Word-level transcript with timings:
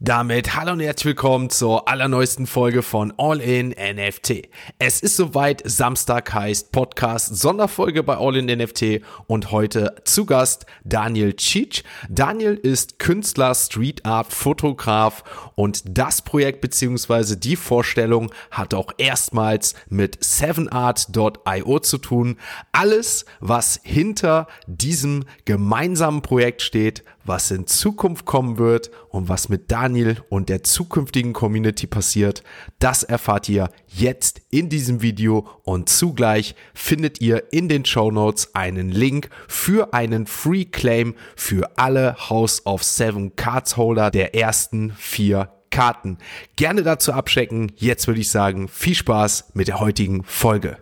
Damit 0.00 0.54
hallo 0.54 0.74
und 0.74 0.80
herzlich 0.80 1.06
willkommen 1.06 1.50
zur 1.50 1.88
allerneuesten 1.88 2.46
Folge 2.46 2.82
von 2.82 3.12
All 3.16 3.40
in 3.40 3.70
NFT. 3.70 4.48
Es 4.78 5.00
ist 5.00 5.16
soweit, 5.16 5.60
Samstag 5.64 6.32
heißt 6.32 6.70
Podcast 6.70 7.34
Sonderfolge 7.34 8.04
bei 8.04 8.16
All 8.16 8.36
in 8.36 8.46
NFT 8.46 9.02
und 9.26 9.50
heute 9.50 9.96
zu 10.04 10.24
Gast 10.24 10.66
Daniel 10.84 11.34
Tschitsch. 11.34 11.82
Daniel 12.08 12.54
ist 12.54 13.00
Künstler, 13.00 13.56
Street 13.56 14.06
Art, 14.06 14.32
Fotograf 14.32 15.50
und 15.56 15.82
das 15.84 16.22
Projekt 16.22 16.60
bzw. 16.60 17.34
die 17.34 17.56
Vorstellung 17.56 18.30
hat 18.52 18.74
auch 18.74 18.92
erstmals 18.98 19.74
mit 19.88 20.20
7art.io 20.20 21.78
zu 21.80 21.98
tun. 21.98 22.36
Alles, 22.70 23.24
was 23.40 23.80
hinter 23.82 24.46
diesem 24.68 25.24
gemeinsamen 25.44 26.22
Projekt 26.22 26.62
steht, 26.62 27.02
was 27.28 27.50
in 27.50 27.66
Zukunft 27.66 28.24
kommen 28.24 28.58
wird 28.58 28.90
und 29.10 29.28
was 29.28 29.48
mit 29.48 29.70
Daniel 29.70 30.16
und 30.30 30.48
der 30.48 30.64
zukünftigen 30.64 31.32
Community 31.32 31.86
passiert, 31.86 32.42
das 32.78 33.02
erfahrt 33.02 33.48
ihr 33.48 33.68
jetzt 33.86 34.40
in 34.50 34.68
diesem 34.68 35.02
Video 35.02 35.46
und 35.62 35.88
zugleich 35.88 36.54
findet 36.74 37.20
ihr 37.20 37.52
in 37.52 37.68
den 37.68 37.84
Show 37.84 38.10
Notes 38.10 38.54
einen 38.54 38.90
Link 38.90 39.28
für 39.46 39.92
einen 39.94 40.26
Free 40.26 40.64
Claim 40.64 41.14
für 41.36 41.78
alle 41.78 42.16
House 42.30 42.64
of 42.66 42.82
Seven 42.82 43.36
Cards 43.36 43.76
Holder 43.76 44.10
der 44.10 44.34
ersten 44.34 44.92
vier 44.92 45.52
Karten. 45.70 46.18
Gerne 46.56 46.82
dazu 46.82 47.12
abchecken. 47.12 47.72
Jetzt 47.76 48.06
würde 48.06 48.20
ich 48.20 48.30
sagen, 48.30 48.68
viel 48.68 48.94
Spaß 48.94 49.50
mit 49.54 49.68
der 49.68 49.80
heutigen 49.80 50.24
Folge. 50.24 50.78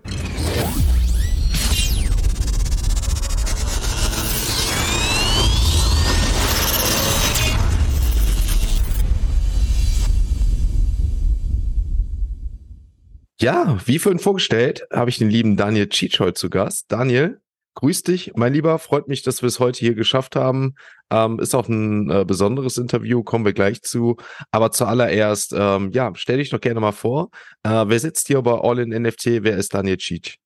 Ja, 13.47 13.79
wie 13.85 14.01
vorhin 14.01 14.19
vorgestellt, 14.19 14.89
habe 14.93 15.09
ich 15.09 15.19
den 15.19 15.31
lieben 15.31 15.57
Daniel 15.57 15.89
Cheech 15.89 16.19
heute 16.19 16.35
zu 16.35 16.51
Gast. 16.51 16.87
Daniel, 16.89 17.41
grüß 17.75 18.03
dich, 18.03 18.33
mein 18.35 18.53
Lieber. 18.53 18.77
Freut 18.81 19.07
mich, 19.07 19.23
dass 19.23 19.41
wir 19.41 19.47
es 19.47 19.61
heute 19.61 19.79
hier 19.79 19.95
geschafft 19.95 20.35
haben. 20.35 20.75
Ähm, 21.13 21.39
ist 21.39 21.55
auch 21.55 21.69
ein 21.69 22.11
äh, 22.11 22.25
besonderes 22.25 22.77
Interview, 22.77 23.23
kommen 23.23 23.45
wir 23.45 23.53
gleich 23.53 23.83
zu. 23.83 24.17
Aber 24.51 24.73
zuallererst, 24.73 25.55
ähm, 25.57 25.93
ja, 25.93 26.11
stell 26.17 26.39
dich 26.39 26.51
doch 26.51 26.61
gerne 26.61 26.81
mal 26.81 26.91
vor. 26.91 27.31
Äh, 27.63 27.85
wer 27.87 28.01
sitzt 28.01 28.27
hier 28.27 28.43
bei 28.43 28.51
All 28.51 28.81
in 28.81 28.91
NFT? 28.91 29.45
Wer 29.45 29.57
ist 29.59 29.73
Daniel 29.73 29.99
Cheech? 29.99 30.41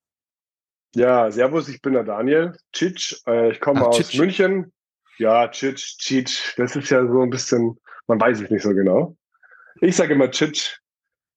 Ja, 0.95 1.31
servus, 1.31 1.71
ich 1.71 1.81
bin 1.81 1.95
der 1.95 2.05
Daniel 2.05 2.53
Cheech. 2.75 3.23
Äh, 3.27 3.53
ich 3.53 3.61
komme 3.61 3.87
aus 3.87 3.97
Chitsch. 3.97 4.19
München. 4.19 4.75
Ja, 5.17 5.48
Cheech, 5.48 5.97
Cheech. 5.97 6.53
Das 6.59 6.77
ist 6.77 6.91
ja 6.91 7.06
so 7.06 7.23
ein 7.23 7.31
bisschen, 7.31 7.81
man 8.09 8.21
weiß 8.21 8.43
es 8.43 8.51
nicht 8.51 8.62
so 8.62 8.75
genau. 8.75 9.17
Ich 9.81 9.97
sage 9.97 10.12
immer 10.12 10.31
Cheech. 10.31 10.81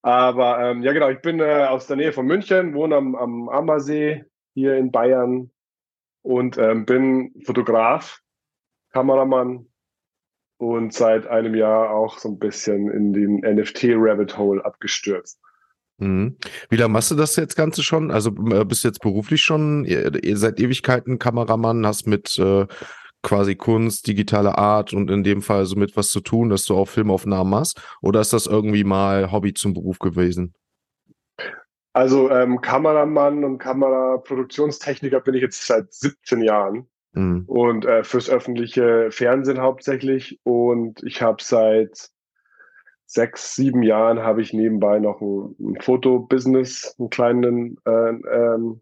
Aber 0.03 0.59
ähm, 0.59 0.83
ja, 0.83 0.91
genau, 0.91 1.09
ich 1.09 1.21
bin 1.21 1.39
äh, 1.39 1.65
aus 1.69 1.87
der 1.87 1.95
Nähe 1.95 2.11
von 2.11 2.25
München, 2.25 2.73
wohne 2.75 2.97
am, 2.97 3.15
am 3.15 3.47
Ammersee 3.47 4.25
hier 4.53 4.75
in 4.75 4.91
Bayern 4.91 5.49
und 6.21 6.57
ähm, 6.57 6.85
bin 6.85 7.33
Fotograf, 7.45 8.19
Kameramann 8.91 9.67
und 10.57 10.93
seit 10.93 11.25
einem 11.27 11.55
Jahr 11.55 11.91
auch 11.91 12.19
so 12.19 12.29
ein 12.29 12.37
bisschen 12.37 12.91
in 12.91 13.13
den 13.13 13.37
NFT-Rabbit 13.37 14.37
Hole 14.37 14.63
abgestürzt. 14.63 15.39
Mhm. 15.99 16.35
Wie 16.69 16.75
lange 16.75 16.91
machst 16.91 17.11
du 17.11 17.15
das 17.15 17.37
jetzt 17.37 17.55
Ganze 17.55 17.81
schon? 17.81 18.11
Also 18.11 18.29
äh, 18.51 18.65
bist 18.65 18.83
du 18.83 18.89
jetzt 18.89 19.01
beruflich 19.01 19.41
schon, 19.41 19.85
ihr, 19.85 20.21
ihr 20.21 20.59
Ewigkeiten 20.59 21.17
Kameramann, 21.17 21.87
hast 21.87 22.07
mit 22.07 22.37
äh, 22.37 22.67
quasi 23.23 23.55
Kunst, 23.55 24.05
digitale 24.07 24.57
Art 24.57 24.93
und 24.93 25.09
in 25.09 25.23
dem 25.23 25.41
Fall 25.41 25.65
so 25.65 25.75
mit 25.75 25.97
was 25.97 26.11
zu 26.11 26.19
tun, 26.19 26.49
dass 26.49 26.65
du 26.65 26.75
auch 26.75 26.87
Filmaufnahmen 26.87 27.49
machst? 27.49 27.81
Oder 28.01 28.21
ist 28.21 28.33
das 28.33 28.45
irgendwie 28.45 28.83
mal 28.83 29.31
Hobby 29.31 29.53
zum 29.53 29.73
Beruf 29.73 29.97
gewesen? 29.97 30.53
Also 31.93 32.29
ähm, 32.29 32.59
Kameramann 32.61 33.43
und 33.43 33.59
Kameraproduktionstechniker 33.59 35.21
bin 35.21 35.35
ich 35.35 35.41
jetzt 35.41 35.65
seit 35.65 35.93
17 35.93 36.41
Jahren 36.41 36.87
mhm. 37.13 37.43
und 37.47 37.85
äh, 37.85 38.03
fürs 38.03 38.29
öffentliche 38.29 39.09
Fernsehen 39.11 39.61
hauptsächlich. 39.61 40.39
Und 40.43 41.01
ich 41.03 41.21
habe 41.21 41.41
seit 41.41 42.09
sechs, 43.05 43.55
sieben 43.55 43.83
Jahren 43.83 44.19
habe 44.19 44.41
ich 44.41 44.53
nebenbei 44.53 44.99
noch 44.99 45.21
ein, 45.21 45.55
ein 45.59 45.81
Fotobusiness, 45.81 46.95
einen 46.97 47.09
kleinen 47.11 47.77
äh, 47.85 48.09
ähm, 48.09 48.81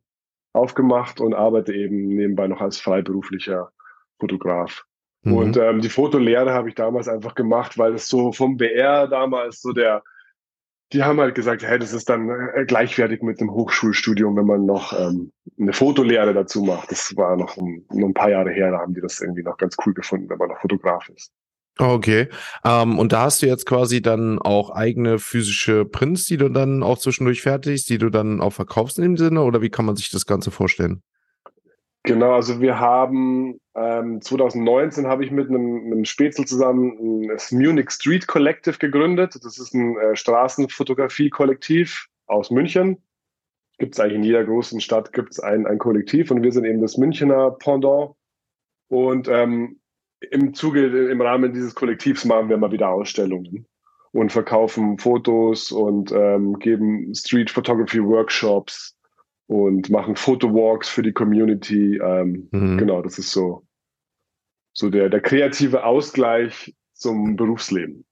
aufgemacht 0.53 1.19
und 1.19 1.33
arbeite 1.33 1.73
eben 1.73 2.07
nebenbei 2.07 2.47
noch 2.47 2.61
als 2.61 2.79
freiberuflicher 2.79 3.71
Fotograf. 4.21 4.85
Mhm. 5.23 5.33
Und 5.33 5.57
ähm, 5.57 5.81
die 5.81 5.89
Fotolehre 5.89 6.53
habe 6.53 6.69
ich 6.69 6.75
damals 6.75 7.07
einfach 7.07 7.35
gemacht, 7.35 7.77
weil 7.77 7.95
es 7.95 8.07
so 8.07 8.31
vom 8.31 8.57
BR 8.57 9.07
damals 9.07 9.61
so 9.61 9.73
der, 9.73 10.03
die 10.93 11.03
haben 11.03 11.19
halt 11.19 11.35
gesagt, 11.35 11.63
hey, 11.63 11.79
das 11.79 11.93
ist 11.93 12.09
dann 12.09 12.29
äh, 12.29 12.65
gleichwertig 12.65 13.21
mit 13.21 13.39
einem 13.39 13.51
Hochschulstudium, 13.51 14.35
wenn 14.35 14.45
man 14.45 14.65
noch 14.65 14.93
ähm, 14.93 15.31
eine 15.59 15.73
Fotolehre 15.73 16.33
dazu 16.33 16.63
macht. 16.63 16.91
Das 16.91 17.15
war 17.15 17.35
noch 17.35 17.57
ein, 17.57 17.85
noch 17.91 18.07
ein 18.07 18.13
paar 18.13 18.29
Jahre 18.29 18.51
her, 18.51 18.71
da 18.71 18.79
haben 18.79 18.93
die 18.93 19.01
das 19.01 19.21
irgendwie 19.21 19.43
noch 19.43 19.57
ganz 19.57 19.75
cool 19.85 19.93
gefunden, 19.93 20.29
wenn 20.29 20.37
man 20.37 20.49
noch 20.49 20.61
Fotograf 20.61 21.09
ist. 21.09 21.31
Okay. 21.77 22.27
Ähm, 22.65 22.99
und 22.99 23.13
da 23.13 23.23
hast 23.23 23.41
du 23.41 23.47
jetzt 23.47 23.65
quasi 23.65 24.01
dann 24.01 24.39
auch 24.39 24.71
eigene 24.71 25.19
physische 25.19 25.85
Prints, 25.85 26.25
die 26.25 26.37
du 26.37 26.49
dann 26.49 26.83
auch 26.83 26.97
zwischendurch 26.97 27.41
fertigst, 27.41 27.89
die 27.89 27.97
du 27.97 28.09
dann 28.09 28.41
auch 28.41 28.51
verkaufst 28.51 28.97
in 28.97 29.03
dem 29.03 29.17
Sinne, 29.17 29.41
oder 29.43 29.61
wie 29.61 29.69
kann 29.69 29.85
man 29.85 29.95
sich 29.95 30.09
das 30.09 30.25
Ganze 30.25 30.51
vorstellen? 30.51 31.01
Genau, 32.03 32.33
also 32.33 32.59
wir 32.59 32.79
haben 32.79 33.59
ähm, 33.75 34.21
2019 34.21 35.05
habe 35.05 35.23
ich 35.23 35.31
mit 35.31 35.49
einem, 35.49 35.85
einem 35.85 36.05
Spätzl 36.05 36.45
zusammen 36.45 37.27
das 37.27 37.51
Munich 37.51 37.91
Street 37.91 38.25
Collective 38.27 38.77
gegründet. 38.79 39.35
Das 39.43 39.59
ist 39.59 39.73
ein 39.73 39.97
äh, 39.97 40.15
Straßenfotografie-Kollektiv 40.15 42.07
aus 42.25 42.49
München. 42.49 42.97
Gibt 43.77 43.93
es 43.93 43.99
eigentlich 43.99 44.15
in 44.15 44.23
jeder 44.23 44.43
großen 44.43 44.81
Stadt 44.81 45.13
gibt 45.13 45.31
es 45.31 45.39
ein, 45.39 45.67
ein 45.67 45.77
Kollektiv 45.77 46.31
und 46.31 46.41
wir 46.41 46.51
sind 46.51 46.65
eben 46.65 46.81
das 46.81 46.97
Münchner 46.97 47.51
Pendant. 47.51 48.15
Und 48.89 49.27
ähm, 49.27 49.79
im 50.31 50.53
Zuge, 50.53 51.09
im 51.09 51.21
Rahmen 51.21 51.53
dieses 51.53 51.75
Kollektivs 51.75 52.25
machen 52.25 52.49
wir 52.49 52.57
mal 52.57 52.71
wieder 52.71 52.89
Ausstellungen 52.89 53.65
und 54.11 54.31
verkaufen 54.31 54.97
Fotos 54.97 55.71
und 55.71 56.11
ähm, 56.11 56.59
geben 56.59 57.13
Street 57.15 57.49
Photography 57.49 58.03
Workshops 58.03 58.97
und 59.51 59.89
machen 59.89 60.15
Fotowalks 60.15 60.87
für 60.87 61.03
die 61.03 61.11
Community. 61.11 61.97
Ähm, 61.97 62.47
mhm. 62.51 62.77
Genau, 62.77 63.01
das 63.01 63.19
ist 63.19 63.31
so, 63.31 63.67
so 64.71 64.89
der, 64.89 65.09
der 65.09 65.19
kreative 65.19 65.83
Ausgleich 65.83 66.73
zum 66.93 67.35
Berufsleben. 67.35 68.05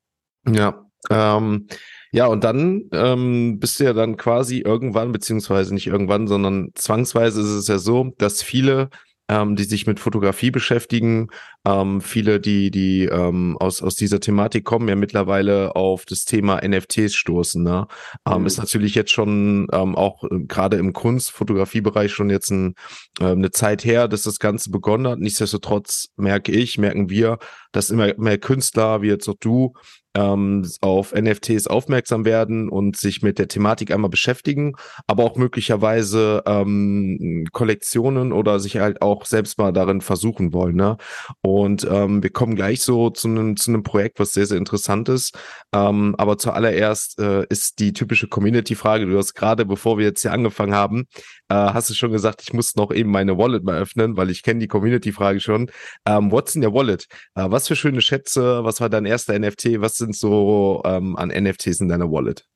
Ja, 0.45 0.85
ähm, 1.09 1.67
ja, 2.11 2.25
und 2.25 2.43
dann 2.43 2.89
ähm, 2.91 3.57
bist 3.57 3.79
du 3.79 3.85
ja 3.85 3.93
dann 3.93 4.17
quasi 4.17 4.59
irgendwann, 4.59 5.13
beziehungsweise 5.13 5.73
nicht 5.73 5.87
irgendwann, 5.87 6.27
sondern 6.27 6.71
zwangsweise 6.75 7.39
ist 7.39 7.47
es 7.47 7.67
ja 7.69 7.77
so, 7.77 8.11
dass 8.17 8.43
viele 8.43 8.89
ähm, 9.29 9.55
die 9.55 9.63
sich 9.63 9.85
mit 9.85 9.99
Fotografie 9.99 10.51
beschäftigen. 10.51 11.27
Ähm, 11.65 12.01
viele, 12.01 12.39
die, 12.39 12.71
die 12.71 13.05
ähm, 13.05 13.57
aus, 13.59 13.81
aus 13.81 13.95
dieser 13.95 14.19
Thematik 14.19 14.65
kommen, 14.65 14.89
ja 14.89 14.95
mittlerweile 14.95 15.75
auf 15.75 16.05
das 16.05 16.25
Thema 16.25 16.59
NFTs 16.67 17.13
stoßen. 17.13 17.63
Ne? 17.63 17.87
Ähm, 18.27 18.41
mhm. 18.41 18.47
Ist 18.47 18.57
natürlich 18.57 18.95
jetzt 18.95 19.11
schon 19.11 19.67
ähm, 19.71 19.95
auch 19.95 20.23
äh, 20.23 20.39
gerade 20.47 20.77
im 20.77 20.93
Kunst-Fotografiebereich 20.93 22.11
schon 22.11 22.29
jetzt 22.29 22.49
ein, 22.49 22.73
äh, 23.21 23.25
eine 23.25 23.51
Zeit 23.51 23.85
her, 23.85 24.07
dass 24.07 24.23
das 24.23 24.39
Ganze 24.39 24.71
begonnen 24.71 25.07
hat. 25.07 25.19
Nichtsdestotrotz 25.19 26.09
merke 26.17 26.51
ich, 26.51 26.79
merken 26.79 27.09
wir, 27.09 27.37
dass 27.71 27.91
immer 27.91 28.13
mehr 28.17 28.39
Künstler, 28.39 29.03
wie 29.03 29.07
jetzt 29.07 29.29
auch 29.29 29.37
du, 29.39 29.73
ähm, 30.15 30.67
auf 30.81 31.13
NFTs 31.13 31.67
aufmerksam 31.67 32.25
werden 32.25 32.69
und 32.69 32.97
sich 32.97 33.21
mit 33.21 33.39
der 33.39 33.47
Thematik 33.47 33.91
einmal 33.91 34.09
beschäftigen, 34.09 34.75
aber 35.07 35.23
auch 35.23 35.35
möglicherweise 35.35 36.43
ähm, 36.45 37.45
Kollektionen 37.51 38.31
oder 38.31 38.59
sich 38.59 38.77
halt 38.77 39.01
auch 39.01 39.25
selbst 39.25 39.57
mal 39.57 39.71
darin 39.71 40.01
versuchen 40.01 40.53
wollen. 40.53 40.75
Ne? 40.75 40.97
Und 41.41 41.87
ähm, 41.89 42.23
wir 42.23 42.31
kommen 42.31 42.55
gleich 42.55 42.81
so 42.81 43.09
zu 43.09 43.27
einem 43.27 43.55
zu 43.57 43.69
Projekt, 43.83 44.19
was 44.19 44.33
sehr, 44.33 44.45
sehr 44.45 44.57
interessant 44.57 45.09
ist. 45.09 45.37
Ähm, 45.73 46.15
aber 46.17 46.37
zuallererst 46.37 47.19
äh, 47.19 47.45
ist 47.49 47.79
die 47.79 47.93
typische 47.93 48.27
Community-Frage, 48.27 49.05
du 49.05 49.17
hast 49.17 49.33
gerade, 49.35 49.65
bevor 49.65 49.97
wir 49.97 50.05
jetzt 50.05 50.21
hier 50.21 50.33
angefangen 50.33 50.73
haben, 50.73 51.05
äh, 51.49 51.55
hast 51.55 51.89
du 51.89 51.93
schon 51.93 52.11
gesagt, 52.11 52.41
ich 52.41 52.53
muss 52.53 52.75
noch 52.75 52.91
eben 52.91 53.11
meine 53.11 53.37
Wallet 53.37 53.63
mal 53.63 53.79
öffnen, 53.79 54.17
weil 54.17 54.29
ich 54.29 54.43
kenne 54.43 54.59
die 54.59 54.67
Community-Frage 54.67 55.39
schon. 55.39 55.71
Ähm, 56.05 56.31
what's 56.31 56.55
in 56.55 56.65
your 56.65 56.73
Wallet? 56.73 57.05
Äh, 57.35 57.45
was 57.49 57.67
für 57.67 57.75
schöne 57.75 58.01
Schätze, 58.01 58.63
was 58.63 58.81
war 58.81 58.89
dein 58.89 59.05
erster 59.05 59.37
NFT, 59.37 59.81
was 59.81 59.98
sind 59.99 60.15
so 60.15 60.81
ähm, 60.85 61.15
an 61.15 61.29
NFTs 61.29 61.79
in 61.81 61.89
deiner 61.89 62.11
Wallet? 62.11 62.47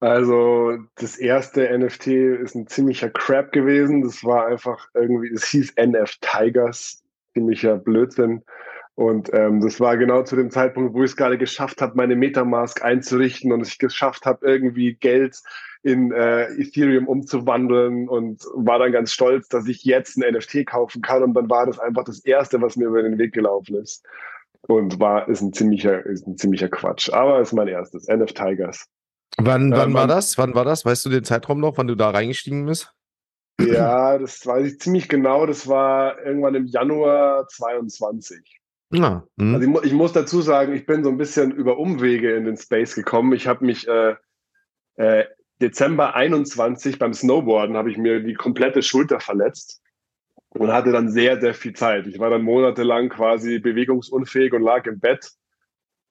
Also 0.00 0.78
das 0.94 1.16
erste 1.16 1.76
NFT 1.76 2.06
ist 2.06 2.54
ein 2.54 2.68
ziemlicher 2.68 3.10
Crap 3.10 3.50
gewesen. 3.50 4.02
Das 4.02 4.22
war 4.22 4.46
einfach 4.46 4.88
irgendwie, 4.94 5.32
es 5.32 5.46
hieß 5.46 5.72
NF 5.76 6.16
Tigers, 6.20 7.02
ziemlicher 7.34 7.76
Blödsinn. 7.78 8.44
Und 8.94 9.32
ähm, 9.32 9.60
das 9.60 9.78
war 9.80 9.96
genau 9.96 10.22
zu 10.24 10.34
dem 10.34 10.50
Zeitpunkt, 10.50 10.92
wo 10.92 11.04
ich 11.04 11.10
es 11.10 11.16
gerade 11.16 11.38
geschafft 11.38 11.80
habe, 11.80 11.96
meine 11.96 12.16
Metamask 12.16 12.84
einzurichten 12.84 13.52
und 13.52 13.66
ich 13.66 13.78
geschafft 13.78 14.26
habe, 14.26 14.46
irgendwie 14.46 14.94
Geld 14.94 15.40
in 15.82 16.10
äh, 16.10 16.46
Ethereum 16.60 17.06
umzuwandeln 17.06 18.08
und 18.08 18.42
war 18.54 18.80
dann 18.80 18.90
ganz 18.90 19.12
stolz, 19.12 19.48
dass 19.48 19.68
ich 19.68 19.84
jetzt 19.84 20.16
ein 20.16 20.34
NFT 20.34 20.66
kaufen 20.66 21.02
kann. 21.02 21.22
Und 21.22 21.34
dann 21.34 21.48
war 21.48 21.66
das 21.66 21.78
einfach 21.78 22.04
das 22.04 22.24
Erste, 22.24 22.60
was 22.60 22.76
mir 22.76 22.86
über 22.86 23.02
den 23.02 23.18
Weg 23.18 23.32
gelaufen 23.32 23.76
ist. 23.76 24.04
Und 24.66 24.98
war, 24.98 25.28
ist 25.28 25.40
ein 25.40 25.52
ziemlicher, 25.52 26.04
ist 26.04 26.26
ein 26.26 26.36
ziemlicher 26.36 26.68
Quatsch. 26.68 27.10
Aber 27.10 27.40
ist 27.40 27.52
mein 27.52 27.68
erstes. 27.68 28.08
NF 28.08 28.32
Tigers. 28.32 28.86
Wann, 29.36 29.70
wann 29.72 29.90
ähm, 29.90 29.94
war 29.94 30.06
das? 30.06 30.36
Wann 30.36 30.54
war 30.54 30.64
das? 30.64 30.84
Weißt 30.84 31.04
du 31.04 31.10
den 31.10 31.24
Zeitraum 31.24 31.60
noch, 31.60 31.78
wann 31.78 31.86
du 31.86 31.94
da 31.94 32.10
reingestiegen 32.10 32.66
bist? 32.66 32.92
Ja, 33.60 34.18
das 34.18 34.46
weiß 34.46 34.66
ich 34.66 34.80
ziemlich 34.80 35.08
genau. 35.08 35.46
Das 35.46 35.68
war 35.68 36.24
irgendwann 36.24 36.54
im 36.54 36.66
Januar 36.66 37.46
22. 37.48 38.60
Ja, 38.90 39.24
hm. 39.38 39.54
also 39.54 39.68
ich, 39.68 39.86
ich, 39.86 39.92
muss 39.92 40.12
dazu 40.12 40.40
sagen, 40.40 40.72
ich 40.72 40.86
bin 40.86 41.04
so 41.04 41.10
ein 41.10 41.18
bisschen 41.18 41.52
über 41.52 41.78
Umwege 41.78 42.34
in 42.34 42.44
den 42.44 42.56
Space 42.56 42.94
gekommen. 42.94 43.32
Ich 43.32 43.46
habe 43.46 43.64
mich 43.64 43.86
äh, 43.86 44.14
äh, 44.96 45.24
Dezember 45.60 46.14
21 46.14 46.98
beim 46.98 47.12
Snowboarden 47.12 47.76
habe 47.76 47.90
ich 47.90 47.98
mir 47.98 48.20
die 48.20 48.34
komplette 48.34 48.82
Schulter 48.82 49.20
verletzt 49.20 49.82
und 50.50 50.72
hatte 50.72 50.92
dann 50.92 51.10
sehr, 51.10 51.40
sehr 51.40 51.54
viel 51.54 51.74
Zeit. 51.74 52.06
Ich 52.06 52.18
war 52.18 52.30
dann 52.30 52.42
monatelang 52.42 53.08
quasi 53.08 53.58
bewegungsunfähig 53.58 54.52
und 54.52 54.62
lag 54.62 54.86
im 54.86 54.98
Bett 54.98 55.30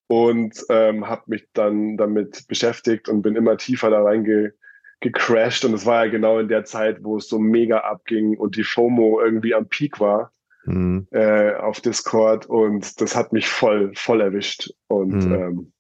und 0.08 0.64
ähm, 0.70 1.08
habe 1.08 1.24
mich 1.28 1.48
dann 1.54 1.98
damit 1.98 2.48
beschäftigt 2.48 3.10
und 3.10 3.22
bin 3.22 3.36
immer 3.36 3.58
tiefer 3.58 3.90
da 3.90 4.02
reingecrashed. 4.02 5.62
Ge 5.62 5.70
und 5.70 5.76
es 5.76 5.86
war 5.86 6.06
ja 6.06 6.12
genau 6.12 6.40
in 6.40 6.48
der 6.48 6.66
Zeit, 6.66 7.04
wo 7.04 7.18
es 7.18 7.28
so 7.28 7.40
mega 7.40 7.80
abging 7.80 8.38
und 8.38 8.56
die 8.56 8.64
FOMO 8.64 9.20
irgendwie 9.22 9.54
am 9.54 9.68
Peak 9.68 10.00
war 10.00 10.32
mhm. 10.68 11.08
äh, 11.12 11.56
auf 11.56 11.82
Discord 11.82 12.46
und 12.46 13.02
das 13.02 13.16
hat 13.16 13.34
mich 13.34 13.48
voll, 13.48 13.92
voll 13.96 14.22
erwischt 14.22 14.72
und 14.88 15.26
mhm. 15.26 15.34
ähm, 15.34 15.74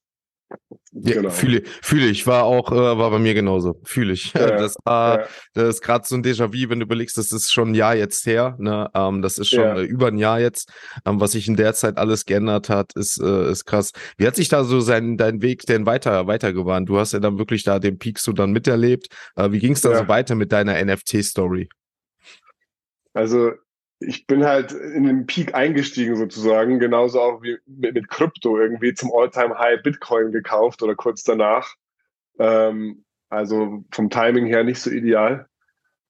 ja, 1.01 1.15
genau. 1.15 1.29
fühle, 1.29 1.63
fühle 1.81 2.07
ich, 2.07 2.25
war 2.27 2.43
auch, 2.43 2.71
äh, 2.71 2.75
war 2.75 3.11
bei 3.11 3.19
mir 3.19 3.33
genauso, 3.33 3.79
fühle 3.83 4.13
ich. 4.13 4.33
Ja, 4.33 4.57
das 4.57 4.75
war, 4.83 5.21
ja. 5.21 5.27
das 5.53 5.75
ist 5.75 5.81
gerade 5.81 6.05
so 6.07 6.15
ein 6.15 6.23
Déjà-vu, 6.23 6.69
wenn 6.69 6.79
du 6.79 6.85
überlegst, 6.85 7.17
das 7.17 7.31
ist 7.31 7.51
schon 7.51 7.71
ein 7.71 7.75
Jahr 7.75 7.95
jetzt 7.95 8.25
her, 8.25 8.55
ne, 8.59 8.89
ähm, 8.93 9.21
das 9.21 9.37
ist 9.37 9.49
schon 9.49 9.59
ja. 9.59 9.77
äh, 9.77 9.83
über 9.83 10.07
ein 10.07 10.17
Jahr 10.17 10.39
jetzt, 10.39 10.71
ähm, 11.05 11.19
was 11.19 11.33
sich 11.33 11.47
in 11.47 11.55
der 11.55 11.73
Zeit 11.73 11.97
alles 11.97 12.25
geändert 12.25 12.69
hat, 12.69 12.93
ist, 12.95 13.21
äh, 13.21 13.51
ist 13.51 13.65
krass. 13.65 13.91
Wie 14.17 14.27
hat 14.27 14.35
sich 14.35 14.49
da 14.49 14.63
so 14.63 14.79
sein, 14.79 15.17
dein 15.17 15.41
Weg 15.41 15.63
denn 15.63 15.85
weiter, 15.85 16.27
weitergewandt? 16.27 16.89
Du 16.89 16.97
hast 16.97 17.13
ja 17.13 17.19
dann 17.19 17.37
wirklich 17.37 17.63
da 17.63 17.79
den 17.79 17.97
Peak 17.97 18.19
so 18.19 18.31
dann 18.31 18.51
miterlebt. 18.51 19.07
Äh, 19.35 19.51
wie 19.51 19.59
ging 19.59 19.73
es 19.73 19.81
da 19.81 19.95
so 19.95 20.07
weiter 20.07 20.35
mit 20.35 20.51
deiner 20.51 20.83
NFT-Story? 20.83 21.69
Also 23.13 23.53
ich 23.99 24.27
bin 24.27 24.45
halt 24.45 24.71
in 24.71 25.03
den 25.03 25.25
Peak 25.25 25.55
eingestiegen 25.55 26.15
sozusagen, 26.15 26.79
genauso 26.79 27.19
auch 27.19 27.41
wie 27.41 27.57
mit, 27.65 28.09
Krypto 28.09 28.57
irgendwie 28.59 28.93
zum 28.93 29.11
All-Time-High 29.13 29.81
Bitcoin 29.81 30.31
gekauft 30.31 30.83
oder 30.83 30.95
kurz 30.95 31.23
danach. 31.23 31.75
Ähm, 32.37 33.03
also 33.29 33.83
vom 33.91 34.09
Timing 34.09 34.45
her 34.45 34.63
nicht 34.63 34.79
so 34.79 34.91
ideal. 34.91 35.47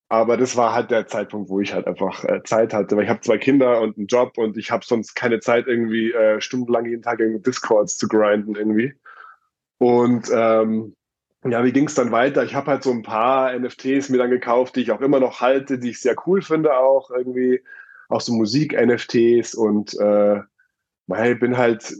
Aber 0.10 0.38
das 0.38 0.56
war 0.56 0.74
halt 0.74 0.92
der 0.92 1.08
Zeitpunkt, 1.08 1.50
wo 1.50 1.60
ich 1.60 1.74
halt 1.74 1.88
einfach 1.88 2.24
äh, 2.24 2.42
Zeit 2.44 2.74
hatte, 2.74 2.96
weil 2.96 3.04
ich 3.04 3.10
habe 3.10 3.22
zwei 3.22 3.38
Kinder 3.38 3.82
und 3.82 3.98
einen 3.98 4.08
Job 4.08 4.38
und 4.38 4.58
ich 4.58 4.72
habe 4.72 4.86
sonst 4.86 5.16
keine 5.16 5.40
Zeit 5.40 5.68
irgendwie 5.68 6.12
äh, 6.14 6.40
stundenlang 6.40 6.86
jeden 6.86 7.02
Tag 7.02 7.20
irgendwie 7.20 7.42
Discords 7.42 7.98
zu 7.98 8.08
grinden 8.08 8.56
irgendwie. 8.56 8.94
Und 9.80 10.30
ähm, 10.34 10.96
ja, 11.46 11.64
wie 11.64 11.72
ging 11.72 11.88
es 11.88 11.96
dann 11.96 12.12
weiter? 12.12 12.44
Ich 12.44 12.56
habe 12.56 12.72
halt 12.72 12.84
so 12.84 12.92
ein 12.92 13.04
paar 13.04 13.58
NFTs 13.58 14.10
mir 14.10 14.18
dann 14.18 14.30
gekauft, 14.30 14.76
die 14.76 14.82
ich 14.82 14.92
auch 14.92 15.02
immer 15.02 15.20
noch 15.20 15.42
halte, 15.42 15.78
die 15.78 15.90
ich 15.90 16.00
sehr 16.00 16.16
cool 16.26 16.42
finde, 16.42 16.78
auch 16.78 17.12
irgendwie, 17.12 17.62
auch 18.10 18.22
so 18.22 18.34
Musik-NFTs 18.34 19.56
und 19.56 19.94
äh, 20.00 20.42
ich 21.10 21.40
bin 21.40 21.58
halt, 21.58 21.94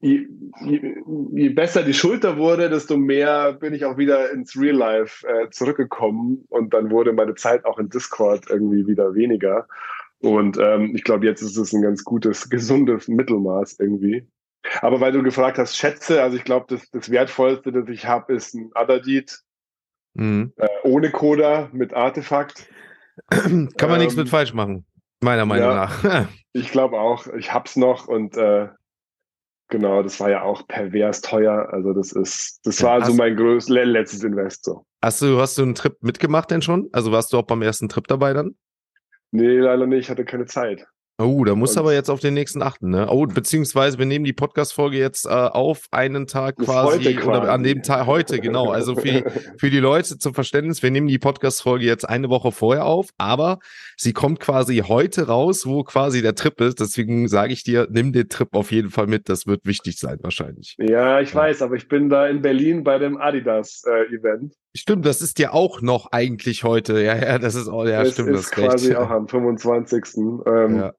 je, 0.00 0.26
je, 0.66 0.94
je, 1.32 1.48
besser 1.48 1.82
die 1.82 1.94
Schulter 1.94 2.36
wurde, 2.36 2.68
desto 2.68 2.98
mehr 2.98 3.54
bin 3.54 3.72
ich 3.72 3.86
auch 3.86 3.96
wieder 3.96 4.30
ins 4.32 4.54
Real 4.54 4.76
Life 4.76 5.26
äh, 5.26 5.48
zurückgekommen 5.48 6.44
und 6.50 6.74
dann 6.74 6.90
wurde 6.90 7.14
meine 7.14 7.34
Zeit 7.36 7.64
auch 7.64 7.78
in 7.78 7.88
Discord 7.88 8.50
irgendwie 8.50 8.86
wieder 8.86 9.14
weniger. 9.14 9.66
Und 10.20 10.58
ähm, 10.58 10.94
ich 10.94 11.04
glaube, 11.04 11.24
jetzt 11.24 11.40
ist 11.40 11.56
es 11.56 11.72
ein 11.72 11.80
ganz 11.80 12.04
gutes, 12.04 12.50
gesundes 12.50 13.08
Mittelmaß 13.08 13.80
irgendwie. 13.80 14.26
Aber 14.82 15.00
weil 15.00 15.12
du 15.12 15.22
gefragt 15.22 15.56
hast, 15.56 15.76
Schätze, 15.76 16.22
also 16.22 16.36
ich 16.36 16.44
glaube, 16.44 16.66
das, 16.68 16.90
das 16.90 17.10
Wertvollste, 17.10 17.72
das 17.72 17.88
ich 17.88 18.06
habe, 18.06 18.34
ist 18.34 18.54
ein 18.54 18.70
Adadit 18.74 19.40
mhm. 20.14 20.52
äh, 20.56 20.68
ohne 20.84 21.10
Coda 21.10 21.70
mit 21.72 21.94
Artefakt. 21.94 22.68
Kann 23.30 23.70
man 23.80 23.92
ähm, 23.92 23.98
nichts 23.98 24.16
mit 24.16 24.28
falsch 24.28 24.52
machen, 24.52 24.84
meiner 25.20 25.46
Meinung 25.46 25.70
ja, 25.70 25.74
nach. 25.74 26.28
ich 26.52 26.70
glaube 26.70 26.98
auch, 26.98 27.26
ich 27.28 27.52
hab's 27.52 27.76
noch 27.76 28.08
und 28.08 28.36
äh, 28.36 28.68
genau, 29.68 30.02
das 30.02 30.20
war 30.20 30.30
ja 30.30 30.42
auch 30.42 30.66
pervers 30.66 31.20
teuer. 31.20 31.68
Also 31.72 31.92
das 31.92 32.12
ist, 32.12 32.60
das 32.64 32.82
war 32.82 33.00
hast, 33.00 33.08
so 33.08 33.14
mein 33.14 33.36
größtes 33.36 33.74
letztes 33.74 34.24
Invest 34.24 34.64
so. 34.64 34.84
Hast 35.02 35.22
du, 35.22 35.40
hast 35.40 35.56
du 35.56 35.62
einen 35.62 35.74
Trip 35.74 35.96
mitgemacht 36.02 36.50
denn 36.50 36.62
schon? 36.62 36.88
Also 36.92 37.12
warst 37.12 37.32
du 37.32 37.38
auch 37.38 37.46
beim 37.46 37.62
ersten 37.62 37.88
Trip 37.88 38.06
dabei 38.06 38.32
dann? 38.32 38.56
Nee, 39.32 39.58
leider 39.58 39.86
nicht, 39.86 40.00
ich 40.00 40.10
hatte 40.10 40.24
keine 40.24 40.46
Zeit. 40.46 40.86
Oh, 41.20 41.44
da 41.44 41.54
muss 41.54 41.76
aber 41.76 41.92
jetzt 41.92 42.08
auf 42.08 42.20
den 42.20 42.32
nächsten 42.32 42.62
achten, 42.62 42.88
ne? 42.88 43.06
Oh, 43.10 43.26
beziehungsweise 43.26 43.98
wir 43.98 44.06
nehmen 44.06 44.24
die 44.24 44.32
Podcast-Folge 44.32 44.96
jetzt 44.96 45.26
äh, 45.26 45.28
auf 45.28 45.86
einen 45.90 46.26
Tag 46.26 46.56
quasi, 46.56 47.14
quasi, 47.14 47.28
oder 47.28 47.52
an 47.52 47.62
dem 47.62 47.82
Tag 47.82 48.06
heute, 48.06 48.40
genau. 48.40 48.70
Also 48.70 48.96
für 48.96 49.08
die, 49.08 49.24
für 49.58 49.68
die 49.68 49.80
Leute 49.80 50.16
zum 50.16 50.32
Verständnis, 50.32 50.82
wir 50.82 50.90
nehmen 50.90 51.08
die 51.08 51.18
Podcast-Folge 51.18 51.84
jetzt 51.84 52.08
eine 52.08 52.30
Woche 52.30 52.52
vorher 52.52 52.86
auf, 52.86 53.10
aber 53.18 53.58
sie 53.98 54.14
kommt 54.14 54.40
quasi 54.40 54.78
heute 54.78 55.26
raus, 55.26 55.66
wo 55.66 55.84
quasi 55.84 56.22
der 56.22 56.34
Trip 56.34 56.58
ist. 56.62 56.80
Deswegen 56.80 57.28
sage 57.28 57.52
ich 57.52 57.64
dir, 57.64 57.86
nimm 57.90 58.12
den 58.12 58.30
Trip 58.30 58.48
auf 58.54 58.72
jeden 58.72 58.88
Fall 58.88 59.06
mit. 59.06 59.28
Das 59.28 59.46
wird 59.46 59.66
wichtig 59.66 59.98
sein, 59.98 60.18
wahrscheinlich. 60.22 60.76
Ja, 60.78 61.20
ich 61.20 61.34
ja. 61.34 61.40
weiß, 61.40 61.60
aber 61.60 61.76
ich 61.76 61.88
bin 61.88 62.08
da 62.08 62.28
in 62.28 62.40
Berlin 62.40 62.82
bei 62.82 62.98
dem 62.98 63.18
Adidas-Event. 63.18 64.52
Äh, 64.54 64.56
Stimmt, 64.74 65.04
das 65.04 65.20
ist 65.20 65.38
ja 65.38 65.52
auch 65.52 65.82
noch 65.82 66.12
eigentlich 66.12 66.64
heute. 66.64 67.02
Ja, 67.02 67.16
ja, 67.16 67.38
das 67.38 67.56
ist 67.56 67.68
auch, 67.68 67.84
ja, 67.84 68.02
es 68.02 68.14
stimmt. 68.14 68.30
Ist 68.30 68.44
das 68.44 68.50
quasi 68.52 68.88
recht. 68.88 68.96
auch 69.00 69.10
am 69.10 69.28
25. 69.28 70.04
Ähm, 70.46 70.76
ja 70.76 70.92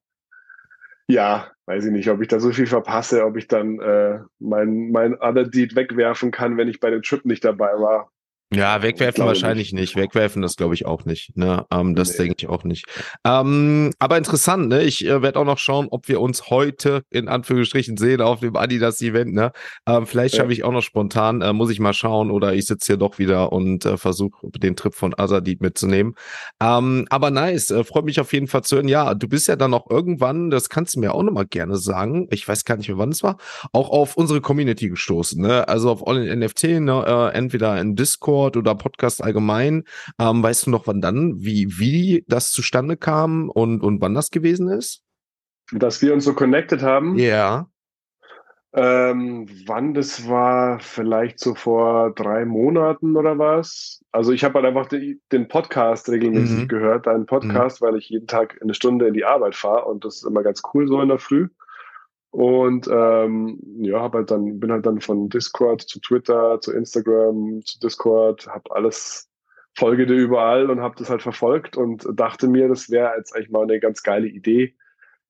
ja, 1.07 1.51
weiß 1.65 1.85
ich 1.85 1.91
nicht, 1.91 2.09
ob 2.09 2.21
ich 2.21 2.27
da 2.27 2.39
so 2.39 2.51
viel 2.51 2.67
verpasse, 2.67 3.25
ob 3.25 3.37
ich 3.37 3.47
dann 3.47 3.79
äh, 3.79 4.19
mein, 4.39 4.91
mein 4.91 5.15
Other 5.19 5.45
Deed 5.45 5.75
wegwerfen 5.75 6.31
kann, 6.31 6.57
wenn 6.57 6.67
ich 6.67 6.79
bei 6.79 6.89
dem 6.89 7.01
Trip 7.01 7.25
nicht 7.25 7.43
dabei 7.43 7.73
war. 7.79 8.11
Ja, 8.53 8.81
wegwerfen 8.81 9.25
wahrscheinlich 9.25 9.71
nicht. 9.71 9.95
nicht. 9.95 10.03
Wegwerfen, 10.03 10.41
das 10.41 10.57
glaube 10.57 10.73
ich 10.73 10.85
auch 10.85 11.05
nicht. 11.05 11.37
Ne? 11.37 11.65
Ähm, 11.71 11.95
das 11.95 12.11
nee. 12.11 12.25
denke 12.25 12.35
ich 12.39 12.49
auch 12.49 12.65
nicht. 12.65 12.85
Ähm, 13.23 13.93
aber 13.97 14.17
interessant, 14.17 14.67
ne? 14.67 14.83
Ich 14.83 15.05
äh, 15.05 15.21
werde 15.21 15.39
auch 15.39 15.45
noch 15.45 15.57
schauen, 15.57 15.87
ob 15.89 16.09
wir 16.09 16.19
uns 16.19 16.49
heute 16.49 17.03
in 17.09 17.29
Anführungsstrichen 17.29 17.95
sehen 17.95 18.19
auf 18.19 18.41
dem 18.41 18.57
Adidas-Event. 18.57 19.33
Ne? 19.33 19.53
Ähm, 19.87 20.05
vielleicht 20.05 20.35
schaffe 20.35 20.49
ja. 20.49 20.53
ich 20.53 20.63
auch 20.65 20.73
noch 20.73 20.81
spontan, 20.81 21.41
äh, 21.41 21.53
muss 21.53 21.69
ich 21.69 21.79
mal 21.79 21.93
schauen, 21.93 22.29
oder 22.29 22.53
ich 22.53 22.65
sitze 22.65 22.87
hier 22.87 22.97
doch 22.97 23.19
wieder 23.19 23.53
und 23.53 23.85
äh, 23.85 23.95
versuche 23.95 24.49
den 24.51 24.75
Trip 24.75 24.95
von 24.95 25.17
Azadid 25.17 25.61
mitzunehmen. 25.61 26.15
Ähm, 26.61 27.05
aber 27.09 27.31
nice, 27.31 27.69
äh, 27.71 27.85
freut 27.85 28.03
mich 28.03 28.19
auf 28.19 28.33
jeden 28.33 28.47
Fall 28.47 28.63
zu 28.63 28.75
hören. 28.75 28.89
Ja, 28.89 29.13
du 29.13 29.29
bist 29.29 29.47
ja 29.47 29.55
dann 29.55 29.73
auch 29.73 29.89
irgendwann, 29.89 30.49
das 30.49 30.67
kannst 30.67 30.95
du 30.95 30.99
mir 30.99 31.15
auch 31.15 31.23
nochmal 31.23 31.45
gerne 31.45 31.77
sagen, 31.77 32.27
ich 32.31 32.45
weiß 32.45 32.65
gar 32.65 32.75
nicht 32.75 32.89
mehr, 32.89 32.97
wann 32.97 33.11
es 33.11 33.23
war, 33.23 33.37
auch 33.71 33.89
auf 33.89 34.17
unsere 34.17 34.41
Community 34.41 34.89
gestoßen. 34.89 35.41
Ne? 35.41 35.69
Also 35.69 35.89
auf 35.89 36.05
All 36.05 36.27
in 36.27 36.39
NFT, 36.39 36.63
ne? 36.81 37.05
äh, 37.07 37.37
entweder 37.37 37.79
in 37.79 37.95
Discord 37.95 38.40
Discord 38.41 38.57
oder 38.57 38.75
Podcast 38.75 39.23
allgemein. 39.23 39.83
Ähm, 40.19 40.41
weißt 40.41 40.65
du 40.65 40.71
noch, 40.71 40.87
wann 40.87 41.01
dann, 41.01 41.35
wie, 41.37 41.67
wie 41.77 42.25
das 42.27 42.51
zustande 42.51 42.97
kam 42.97 43.49
und, 43.49 43.81
und 43.81 44.01
wann 44.01 44.13
das 44.13 44.31
gewesen 44.31 44.67
ist? 44.69 45.03
Dass 45.71 46.01
wir 46.01 46.13
uns 46.13 46.25
so 46.25 46.33
connected 46.33 46.81
haben? 46.81 47.17
Ja. 47.17 47.67
Ähm, 48.73 49.47
wann 49.65 49.93
das 49.93 50.27
war, 50.29 50.79
vielleicht 50.79 51.39
so 51.39 51.55
vor 51.55 52.13
drei 52.13 52.45
Monaten 52.45 53.17
oder 53.17 53.37
was. 53.37 54.01
Also 54.11 54.31
ich 54.31 54.43
habe 54.43 54.55
halt 54.55 54.65
einfach 54.65 54.87
die, 54.87 55.19
den 55.31 55.47
Podcast 55.47 56.09
regelmäßig 56.09 56.63
mhm. 56.63 56.67
gehört, 56.67 57.07
einen 57.07 57.25
Podcast, 57.25 57.81
mhm. 57.81 57.85
weil 57.85 57.97
ich 57.97 58.09
jeden 58.09 58.27
Tag 58.27 58.57
eine 58.61 58.73
Stunde 58.73 59.07
in 59.07 59.13
die 59.13 59.25
Arbeit 59.25 59.55
fahre 59.55 59.85
und 59.85 60.05
das 60.05 60.17
ist 60.17 60.25
immer 60.25 60.41
ganz 60.41 60.61
cool 60.73 60.87
so 60.87 61.01
in 61.01 61.09
der 61.09 61.19
Früh. 61.19 61.49
Und 62.31 62.87
ähm, 62.89 63.59
ja, 63.81 64.01
hab 64.01 64.13
halt 64.13 64.31
dann, 64.31 64.59
bin 64.59 64.71
halt 64.71 64.85
dann 64.85 65.01
von 65.01 65.27
Discord 65.27 65.81
zu 65.81 65.99
Twitter, 65.99 66.59
zu 66.61 66.71
Instagram, 66.71 67.61
zu 67.65 67.79
Discord, 67.79 68.47
habe 68.47 68.73
alles 68.73 69.29
folge 69.73 70.05
dir 70.05 70.15
überall 70.15 70.69
und 70.69 70.81
habe 70.81 70.95
das 70.97 71.09
halt 71.09 71.21
verfolgt 71.21 71.77
und 71.77 72.07
dachte 72.13 72.47
mir, 72.47 72.67
das 72.67 72.89
wäre 72.89 73.13
jetzt 73.17 73.35
eigentlich 73.35 73.51
mal 73.51 73.63
eine 73.63 73.79
ganz 73.79 74.03
geile 74.03 74.27
Idee, 74.27 74.75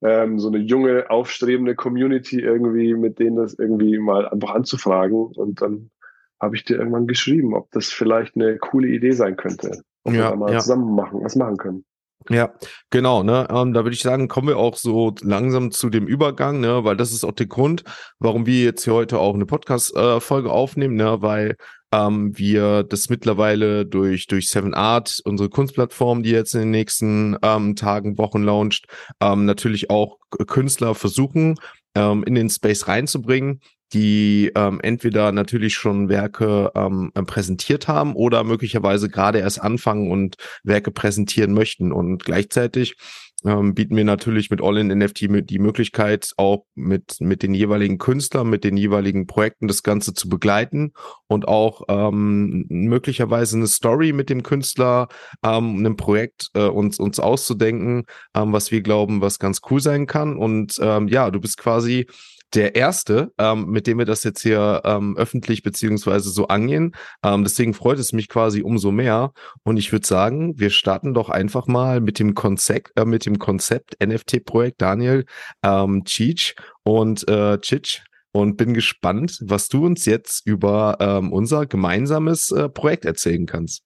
ähm, 0.01 0.39
so 0.39 0.48
eine 0.48 0.58
junge, 0.58 1.10
aufstrebende 1.10 1.75
Community 1.75 2.39
irgendwie, 2.39 2.93
mit 2.93 3.20
denen 3.20 3.36
das 3.36 3.53
irgendwie 3.53 3.98
mal 3.98 4.27
einfach 4.27 4.51
anzufragen. 4.51 5.27
Und 5.36 5.62
dann 5.62 5.91
habe 6.39 6.55
ich 6.55 6.63
dir 6.63 6.77
irgendwann 6.77 7.08
geschrieben, 7.08 7.53
ob 7.53 7.72
das 7.72 7.89
vielleicht 7.91 8.36
eine 8.36 8.58
coole 8.58 8.88
Idee 8.88 9.12
sein 9.12 9.36
könnte, 9.38 9.84
ob 10.03 10.13
ja, 10.13 10.20
wir 10.20 10.29
da 10.29 10.36
mal 10.36 10.53
ja. 10.53 10.60
zusammen 10.60 10.96
machen, 10.96 11.24
was 11.24 11.36
machen 11.36 11.58
können. 11.58 11.86
Ja, 12.29 12.53
genau, 12.89 13.23
ne? 13.23 13.47
Ähm, 13.49 13.73
da 13.73 13.83
würde 13.83 13.95
ich 13.95 14.01
sagen, 14.01 14.27
kommen 14.27 14.47
wir 14.47 14.57
auch 14.57 14.75
so 14.75 15.13
langsam 15.21 15.71
zu 15.71 15.89
dem 15.89 16.07
Übergang, 16.07 16.59
ne? 16.59 16.83
Weil 16.83 16.95
das 16.95 17.11
ist 17.11 17.23
auch 17.23 17.31
der 17.31 17.47
Grund, 17.47 17.83
warum 18.19 18.45
wir 18.45 18.63
jetzt 18.63 18.83
hier 18.83 18.93
heute 18.93 19.19
auch 19.19 19.33
eine 19.33 19.45
Podcast-Folge 19.45 20.49
äh, 20.49 20.51
aufnehmen, 20.51 20.95
ne? 20.95 21.21
Weil 21.21 21.55
ähm, 21.91 22.37
wir 22.37 22.83
das 22.83 23.09
mittlerweile 23.09 23.85
durch, 23.85 24.27
durch 24.27 24.49
Seven 24.49 24.73
Art, 24.73 25.19
unsere 25.25 25.49
Kunstplattform, 25.49 26.23
die 26.23 26.31
jetzt 26.31 26.53
in 26.53 26.61
den 26.61 26.71
nächsten 26.71 27.37
ähm, 27.41 27.75
Tagen, 27.75 28.17
Wochen 28.17 28.43
launcht, 28.43 28.85
ähm, 29.19 29.45
natürlich 29.45 29.89
auch 29.89 30.17
Künstler 30.47 30.95
versuchen, 30.95 31.55
ähm, 31.95 32.23
in 32.23 32.35
den 32.35 32.49
Space 32.49 32.87
reinzubringen, 32.87 33.61
die 33.93 34.51
ähm, 34.55 34.79
entweder 34.81 35.31
natürlich 35.31 35.74
schon 35.74 36.10
Werke 36.10 36.71
ähm, 36.75 37.12
präsentiert 37.13 37.88
haben 37.88 38.15
oder 38.15 38.43
möglicherweise 38.43 39.10
gerade 39.10 39.39
erst 39.39 39.62
anfangen 39.62 40.12
und 40.12 40.36
Werke 40.63 40.91
präsentieren 40.91 41.53
möchten. 41.53 41.91
Und 41.91 42.24
gleichzeitig 42.24 42.95
ähm, 43.43 43.74
bieten 43.74 43.95
wir 43.95 44.03
natürlich 44.03 44.50
mit 44.50 44.62
All-in-NFT 44.62 45.50
die 45.50 45.60
Möglichkeit, 45.60 46.31
auch 46.38 46.65
mit, 46.75 47.17
mit 47.19 47.43
den 47.43 47.53
jeweiligen 47.53 47.98
Künstlern, 47.98 48.50
mit 48.50 48.63
den 48.63 48.77
jeweiligen 48.77 49.25
Projekten 49.27 49.67
das 49.67 49.83
Ganze 49.83 50.13
zu 50.13 50.29
begleiten 50.29 50.93
und 51.27 51.48
auch 51.48 51.83
ähm, 51.88 52.65
möglicherweise 52.69 53.57
eine 53.57 53.67
Story 53.67 54.13
mit 54.13 54.29
dem 54.29 54.43
Künstler, 54.43 55.07
ähm, 55.43 55.79
einem 55.79 55.98
Projekt 55.98 56.50
äh, 56.53 56.67
uns, 56.67 57.00
uns 57.00 57.19
auszudenken, 57.19 58.05
ähm, 58.36 58.53
was 58.53 58.71
wir 58.71 58.81
glauben, 58.81 59.21
was 59.21 59.39
ganz 59.39 59.62
cool 59.69 59.81
sein 59.81 60.05
kann. 60.05 60.38
Und 60.38 60.77
ähm, 60.79 61.07
ja, 61.07 61.31
du 61.31 61.41
bist 61.41 61.57
quasi 61.57 62.07
der 62.53 62.75
erste, 62.75 63.31
ähm, 63.38 63.67
mit 63.67 63.88
dem 63.88 63.98
wir 63.98 64.05
das 64.05 64.24
jetzt 64.24 64.41
hier 64.41 64.81
ähm, 64.84 65.15
öffentlich 65.17 65.63
beziehungsweise 65.63 66.29
so 66.29 66.48
angehen. 66.48 66.96
Ähm, 67.24 67.43
deswegen 67.43 67.74
freut 67.74 68.00
es 68.00 68.13
mich 68.13 68.27
quasi 68.29 68.62
umso 68.62 68.91
mehr. 68.91 69.34
Und 69.63 69.77
ich 69.77 69.91
würde 69.91 70.05
sagen, 70.05 70.60
wir 70.60 70.70
starten 70.70 71.13
doch 71.13 71.29
einfach 71.29 71.67
mal 71.67 72.01
mit 72.01 72.20
dem 72.20 72.36
Konzept, 72.36 72.91
äh, 72.98 73.05
mit 73.05 73.25
dem 73.25 73.39
Konzept 73.39 73.96
NFT-Projekt 74.03 74.81
Daniel 74.81 75.25
ähm, 75.63 76.03
Cheech 76.05 76.55
und 76.84 77.27
äh, 77.27 77.60
Chich 77.60 78.03
und 78.31 78.58
bin 78.58 78.74
gespannt, 78.74 79.39
was 79.41 79.67
du 79.67 79.86
uns 79.86 80.05
jetzt 80.05 80.46
über 80.46 80.98
ähm, 81.00 81.31
unser 81.31 81.65
gemeinsames 81.65 82.51
äh, 82.51 82.70
Projekt 82.70 83.05
erzählen 83.05 83.46
kannst. 83.46 83.84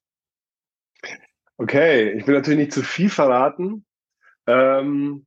Okay, 1.57 2.11
ich 2.11 2.27
will 2.27 2.35
natürlich 2.35 2.59
nicht 2.59 2.73
zu 2.73 2.83
viel 2.83 3.09
verraten. 3.09 3.85
Ähm, 4.45 5.25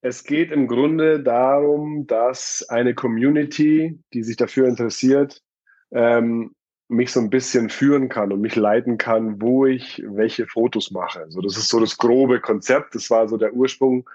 es 0.00 0.24
geht 0.24 0.52
im 0.52 0.68
Grunde 0.68 1.20
darum, 1.20 2.06
dass 2.06 2.66
eine 2.68 2.94
Community, 2.94 3.98
die 4.12 4.22
sich 4.22 4.36
dafür 4.36 4.68
interessiert, 4.68 5.42
ähm, 5.90 6.54
mich 6.88 7.10
so 7.10 7.20
ein 7.20 7.30
bisschen 7.30 7.68
führen 7.68 8.08
kann 8.08 8.32
und 8.32 8.40
mich 8.40 8.54
leiten 8.54 8.98
kann, 8.98 9.40
wo 9.40 9.66
ich 9.66 10.02
welche 10.06 10.46
Fotos 10.46 10.90
mache. 10.92 11.26
So, 11.28 11.40
das 11.40 11.56
ist 11.56 11.68
so 11.68 11.80
das 11.80 11.96
grobe 11.98 12.40
Konzept. 12.40 12.94
Das 12.94 13.10
war 13.10 13.26
so 13.28 13.36
der 13.36 13.54
Ursprung. 13.54 14.08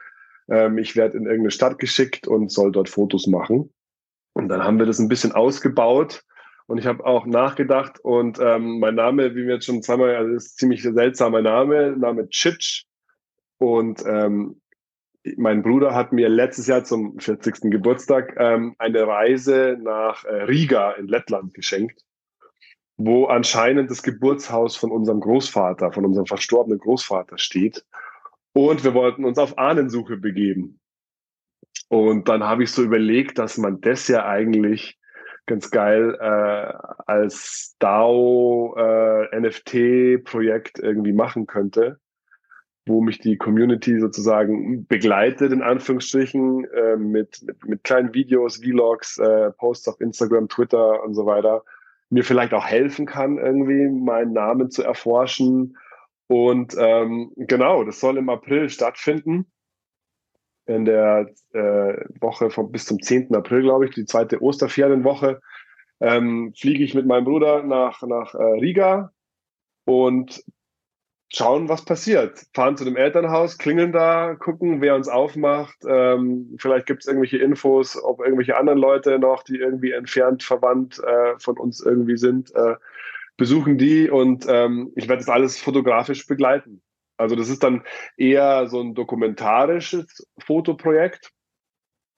Ähm, 0.50 0.78
ich 0.78 0.96
werde 0.96 1.18
in 1.18 1.26
irgendeine 1.26 1.52
Stadt 1.52 1.80
geschickt 1.80 2.28
und 2.28 2.52
soll 2.52 2.72
dort 2.72 2.88
Fotos 2.88 3.28
machen. 3.28 3.74
Und 4.34 4.48
dann 4.48 4.64
haben 4.64 4.80
wir 4.80 4.86
das 4.86 5.00
ein 5.00 5.10
bisschen 5.10 5.34
ausgebaut. 5.34 6.24
Und 6.68 6.78
ich 6.78 6.86
habe 6.86 7.06
auch 7.06 7.26
nachgedacht 7.26 8.00
und 8.00 8.40
ähm, 8.40 8.80
mein 8.80 8.96
Name, 8.96 9.36
wie 9.36 9.46
wir 9.46 9.56
jetzt 9.56 9.66
schon 9.66 9.84
zweimal, 9.84 10.16
also 10.16 10.34
ist 10.34 10.58
ziemlich 10.58 10.84
seltsamer 10.84 11.42
Name, 11.42 11.98
Name 11.98 12.30
Chitch. 12.30 12.86
Und 13.58 14.02
ähm, 14.08 14.61
mein 15.38 15.62
Bruder 15.62 15.94
hat 15.94 16.12
mir 16.12 16.30
letztes 16.30 16.68
Jahr 16.68 16.84
zum 16.84 17.20
40. 17.20 17.72
Geburtstag 17.72 18.36
ähm, 18.38 18.76
eine 18.80 19.06
Reise 19.06 19.78
nach 19.80 20.24
äh, 20.26 20.44
Riga 20.44 20.92
in 20.92 21.08
Lettland 21.08 21.54
geschenkt, 21.54 22.02
wo 22.98 23.26
anscheinend 23.26 23.92
das 23.92 24.04
Geburtshaus 24.04 24.76
von 24.76 24.92
unserem 24.92 25.20
Großvater, 25.20 25.92
von 25.92 26.06
unserem 26.06 26.26
verstorbenen 26.26 26.80
Großvater 26.80 27.38
steht. 27.38 27.86
Und 28.54 28.84
wir 28.84 28.94
wollten 28.94 29.26
uns 29.26 29.38
auf 29.38 29.58
Ahnensuche 29.58 30.18
begeben. 30.18 30.80
Und 31.88 32.28
dann 32.28 32.44
habe 32.44 32.64
ich 32.64 32.72
so 32.72 32.84
überlegt, 32.84 33.38
dass 33.38 33.58
man 33.58 33.80
das 33.82 34.08
ja 34.08 34.26
eigentlich 34.26 34.98
ganz 35.46 35.70
geil 35.72 36.18
äh, 36.20 36.74
als 37.06 37.76
DAO 37.80 38.76
äh, 38.78 39.40
NFT-Projekt 39.40 40.80
irgendwie 40.80 41.14
machen 41.14 41.48
könnte 41.48 42.00
wo 42.86 43.02
mich 43.02 43.20
die 43.20 43.38
Community 43.38 44.00
sozusagen 44.00 44.86
begleitet, 44.88 45.52
in 45.52 45.62
Anführungsstrichen, 45.62 46.66
äh, 46.66 46.98
mit, 46.98 47.44
mit, 47.44 47.66
mit 47.66 47.84
kleinen 47.84 48.14
Videos, 48.14 48.58
Vlogs, 48.58 49.18
äh, 49.20 49.52
Posts 49.52 49.90
auf 49.90 50.02
Instagram, 50.02 50.50
Twitter 50.50 51.04
und 51.04 51.14
so 51.14 51.26
weiter, 51.26 51.64
mir 52.10 52.24
vielleicht 52.24 52.54
auch 52.54 52.66
helfen 52.66 53.06
kann, 53.06 53.38
irgendwie 53.38 53.88
meinen 53.88 54.34
Namen 54.34 54.72
zu 54.72 54.84
erforschen. 54.84 55.78
Und 56.28 56.76
ähm, 56.78 57.32
genau, 57.36 57.84
das 57.84 58.00
soll 58.00 58.18
im 58.18 58.30
April 58.30 58.70
stattfinden. 58.70 59.52
In 60.66 60.86
der 60.86 61.30
äh, 61.54 62.06
Woche 62.20 62.50
von 62.50 62.72
bis 62.72 62.86
zum 62.86 63.02
10. 63.02 63.34
April, 63.36 63.62
glaube 63.62 63.86
ich, 63.86 63.92
die 63.92 64.06
zweite 64.06 64.42
Osterferienwoche, 64.42 65.40
ähm, 66.00 66.54
fliege 66.58 66.84
ich 66.84 66.96
mit 66.96 67.06
meinem 67.06 67.26
Bruder 67.26 67.64
nach, 67.64 68.02
nach 68.04 68.34
äh, 68.34 68.44
Riga 68.44 69.12
und 69.86 70.44
schauen, 71.34 71.70
was 71.70 71.86
passiert. 71.86 72.46
Fahren 72.54 72.76
zu 72.76 72.84
dem 72.84 72.98
Elternhaus, 72.98 73.58
klingeln 73.58 73.92
da, 73.92 74.36
gucken, 74.36 74.82
wer 74.82 74.96
uns 74.96 75.08
aufmacht. 75.08 75.78
Ähm, 75.88 76.56
vielleicht 76.58 76.86
gibt 76.86 77.02
es 77.02 77.08
irgendwelche 77.08 77.38
Infos, 77.38 78.02
ob 78.02 78.20
irgendwelche 78.20 78.58
anderen 78.58 78.80
Leute 78.80 79.18
noch, 79.18 79.44
die 79.44 79.58
irgendwie 79.58 79.92
entfernt 79.92 80.44
verwandt 80.44 81.00
äh, 81.00 81.40
von 81.40 81.58
uns 81.58 81.80
irgendwie 81.80 82.18
sind, 82.18 82.54
äh, 82.54 82.76
besuchen 83.38 83.78
die 83.78 84.10
und 84.10 84.46
ähm, 84.50 84.92
ich 84.96 85.08
werde 85.08 85.22
das 85.22 85.30
alles 85.30 85.60
fotografisch 85.60 86.28
begleiten. 86.28 86.82
Also 87.18 87.36
das 87.36 87.50
ist 87.50 87.64
dann 87.64 87.84
eher 88.18 88.68
so 88.68 88.82
ein 88.82 88.94
dokumentarisches 88.94 90.28
Fotoprojekt. 90.40 91.32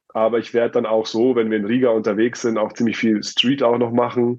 Aber 0.10 0.38
ich 0.38 0.54
werde 0.54 0.74
dann 0.74 0.86
auch 0.86 1.08
so, 1.08 1.36
wenn 1.36 1.50
wir 1.50 1.58
in 1.58 1.66
Riga 1.66 1.90
unterwegs 1.90 2.42
sind, 2.42 2.58
auch 2.58 2.74
ziemlich 2.74 2.98
viel 2.98 3.24
Street 3.24 3.64
auch 3.64 3.78
noch 3.78 3.92
machen, 3.92 4.38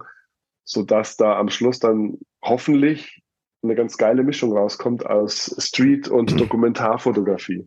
sodass 0.65 1.17
da 1.17 1.37
am 1.37 1.49
Schluss 1.49 1.81
dann 1.81 2.19
hoffentlich 2.43 3.24
eine 3.65 3.75
ganz 3.75 3.97
geile 3.97 4.23
Mischung 4.23 4.57
rauskommt 4.57 5.07
aus 5.07 5.55
Street- 5.59 6.09
und 6.09 6.33
mhm. 6.33 6.39
Dokumentarfotografie. 6.39 7.67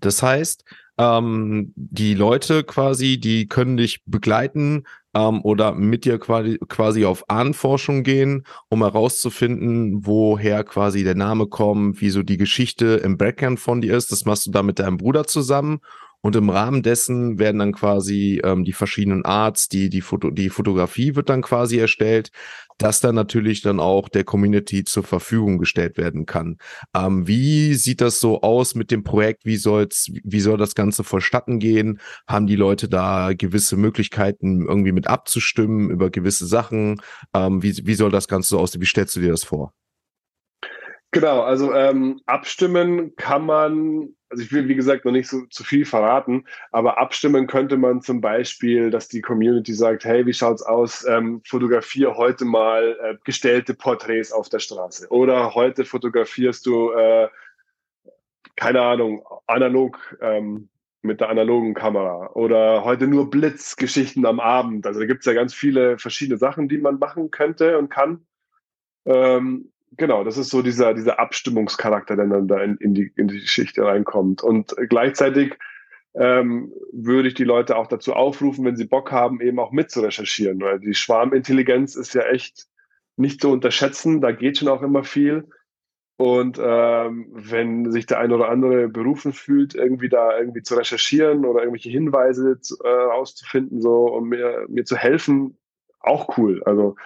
Das 0.00 0.22
heißt, 0.22 0.64
ähm, 0.98 1.72
die 1.74 2.14
Leute 2.14 2.64
quasi, 2.64 3.18
die 3.18 3.48
können 3.48 3.76
dich 3.76 4.02
begleiten 4.04 4.84
ähm, 5.14 5.40
oder 5.42 5.72
mit 5.72 6.04
dir 6.04 6.18
quasi, 6.18 6.58
quasi 6.68 7.04
auf 7.04 7.28
Ahnenforschung 7.28 8.02
gehen, 8.02 8.44
um 8.68 8.82
herauszufinden, 8.82 10.06
woher 10.06 10.64
quasi 10.64 11.04
der 11.04 11.14
Name 11.14 11.46
kommt, 11.46 12.00
wie 12.00 12.10
so 12.10 12.22
die 12.22 12.36
Geschichte 12.36 13.00
im 13.02 13.16
Backend 13.16 13.58
von 13.58 13.80
dir 13.80 13.96
ist. 13.96 14.12
Das 14.12 14.24
machst 14.24 14.46
du 14.46 14.50
da 14.50 14.62
mit 14.62 14.78
deinem 14.78 14.98
Bruder 14.98 15.26
zusammen 15.26 15.80
und 16.22 16.36
im 16.36 16.50
Rahmen 16.50 16.82
dessen 16.82 17.38
werden 17.38 17.58
dann 17.58 17.72
quasi 17.72 18.40
ähm, 18.44 18.64
die 18.64 18.72
verschiedenen 18.72 19.24
Arts, 19.24 19.68
die, 19.68 19.90
die, 19.90 20.00
Foto, 20.00 20.30
die 20.30 20.50
Fotografie 20.50 21.16
wird 21.16 21.28
dann 21.28 21.42
quasi 21.42 21.78
erstellt, 21.78 22.30
dass 22.78 23.00
dann 23.00 23.16
natürlich 23.16 23.60
dann 23.60 23.80
auch 23.80 24.08
der 24.08 24.24
Community 24.24 24.84
zur 24.84 25.02
Verfügung 25.02 25.58
gestellt 25.58 25.98
werden 25.98 26.24
kann. 26.24 26.58
Ähm, 26.94 27.26
wie 27.26 27.74
sieht 27.74 28.00
das 28.00 28.20
so 28.20 28.40
aus 28.42 28.74
mit 28.76 28.90
dem 28.92 29.02
Projekt? 29.02 29.44
Wie 29.44 29.56
soll's, 29.56 30.10
wie 30.22 30.40
soll 30.40 30.58
das 30.58 30.74
Ganze 30.74 31.02
vonstatten 31.04 31.58
gehen? 31.58 32.00
Haben 32.28 32.46
die 32.46 32.56
Leute 32.56 32.88
da 32.88 33.32
gewisse 33.34 33.76
Möglichkeiten, 33.76 34.66
irgendwie 34.66 34.92
mit 34.92 35.08
abzustimmen 35.08 35.90
über 35.90 36.10
gewisse 36.10 36.46
Sachen? 36.46 37.02
Ähm, 37.34 37.62
wie, 37.62 37.76
wie 37.84 37.94
soll 37.94 38.10
das 38.12 38.28
Ganze 38.28 38.50
so 38.50 38.58
aussehen? 38.60 38.80
Wie 38.80 38.86
stellst 38.86 39.16
du 39.16 39.20
dir 39.20 39.30
das 39.32 39.44
vor? 39.44 39.72
Genau, 41.14 41.42
also 41.42 41.74
ähm, 41.74 42.22
abstimmen 42.24 43.14
kann 43.16 43.44
man, 43.44 44.14
also 44.30 44.42
ich 44.42 44.50
will 44.50 44.66
wie 44.68 44.74
gesagt 44.74 45.04
noch 45.04 45.12
nicht 45.12 45.28
so 45.28 45.44
zu 45.50 45.62
viel 45.62 45.84
verraten, 45.84 46.46
aber 46.70 46.96
abstimmen 46.98 47.46
könnte 47.46 47.76
man 47.76 48.00
zum 48.00 48.22
Beispiel, 48.22 48.88
dass 48.88 49.08
die 49.08 49.20
Community 49.20 49.74
sagt, 49.74 50.06
hey, 50.06 50.24
wie 50.24 50.32
schaut's 50.32 50.62
aus? 50.62 51.04
Ähm, 51.06 51.42
fotografiere 51.44 52.16
heute 52.16 52.46
mal 52.46 52.96
äh, 53.02 53.16
gestellte 53.24 53.74
Porträts 53.74 54.32
auf 54.32 54.48
der 54.48 54.60
Straße 54.60 55.08
oder 55.10 55.54
heute 55.54 55.84
fotografierst 55.84 56.64
du, 56.64 56.92
äh, 56.92 57.28
keine 58.56 58.80
Ahnung, 58.80 59.22
analog 59.46 60.16
ähm, 60.22 60.70
mit 61.02 61.20
der 61.20 61.28
analogen 61.28 61.74
Kamera 61.74 62.30
oder 62.32 62.84
heute 62.84 63.06
nur 63.06 63.28
Blitzgeschichten 63.28 64.24
am 64.24 64.40
Abend. 64.40 64.86
Also 64.86 65.00
da 65.00 65.06
gibt's 65.06 65.26
ja 65.26 65.34
ganz 65.34 65.52
viele 65.52 65.98
verschiedene 65.98 66.38
Sachen, 66.38 66.70
die 66.70 66.78
man 66.78 66.98
machen 66.98 67.30
könnte 67.30 67.76
und 67.76 67.90
kann. 67.90 68.24
Ähm, 69.04 69.71
genau, 69.96 70.24
das 70.24 70.38
ist 70.38 70.50
so 70.50 70.62
dieser, 70.62 70.94
dieser 70.94 71.18
Abstimmungscharakter, 71.18 72.16
der 72.16 72.26
dann 72.26 72.48
da 72.48 72.62
in, 72.62 72.76
in, 72.76 72.94
die, 72.94 73.12
in 73.16 73.28
die 73.28 73.40
Geschichte 73.40 73.84
reinkommt. 73.84 74.42
Und 74.42 74.74
gleichzeitig 74.88 75.58
ähm, 76.14 76.72
würde 76.92 77.28
ich 77.28 77.34
die 77.34 77.44
Leute 77.44 77.76
auch 77.76 77.86
dazu 77.86 78.14
aufrufen, 78.14 78.64
wenn 78.64 78.76
sie 78.76 78.84
Bock 78.84 79.12
haben, 79.12 79.40
eben 79.40 79.58
auch 79.58 79.72
mitzurecherchieren. 79.72 80.60
Weil 80.60 80.80
die 80.80 80.94
Schwarmintelligenz 80.94 81.96
ist 81.96 82.14
ja 82.14 82.22
echt 82.22 82.66
nicht 83.16 83.40
zu 83.40 83.50
unterschätzen, 83.50 84.20
da 84.20 84.32
geht 84.32 84.58
schon 84.58 84.68
auch 84.68 84.82
immer 84.82 85.04
viel. 85.04 85.48
Und 86.16 86.60
ähm, 86.62 87.28
wenn 87.32 87.90
sich 87.90 88.06
der 88.06 88.20
eine 88.20 88.34
oder 88.34 88.48
andere 88.48 88.88
berufen 88.88 89.32
fühlt, 89.32 89.74
irgendwie 89.74 90.08
da 90.08 90.38
irgendwie 90.38 90.62
zu 90.62 90.74
recherchieren 90.74 91.44
oder 91.44 91.60
irgendwelche 91.60 91.90
Hinweise 91.90 92.60
zu, 92.60 92.78
äh, 92.84 92.88
rauszufinden, 92.88 93.80
so 93.80 94.06
um 94.06 94.28
mir, 94.28 94.66
mir 94.68 94.84
zu 94.84 94.96
helfen, 94.96 95.58
auch 96.00 96.36
cool. 96.36 96.62
Also 96.64 96.96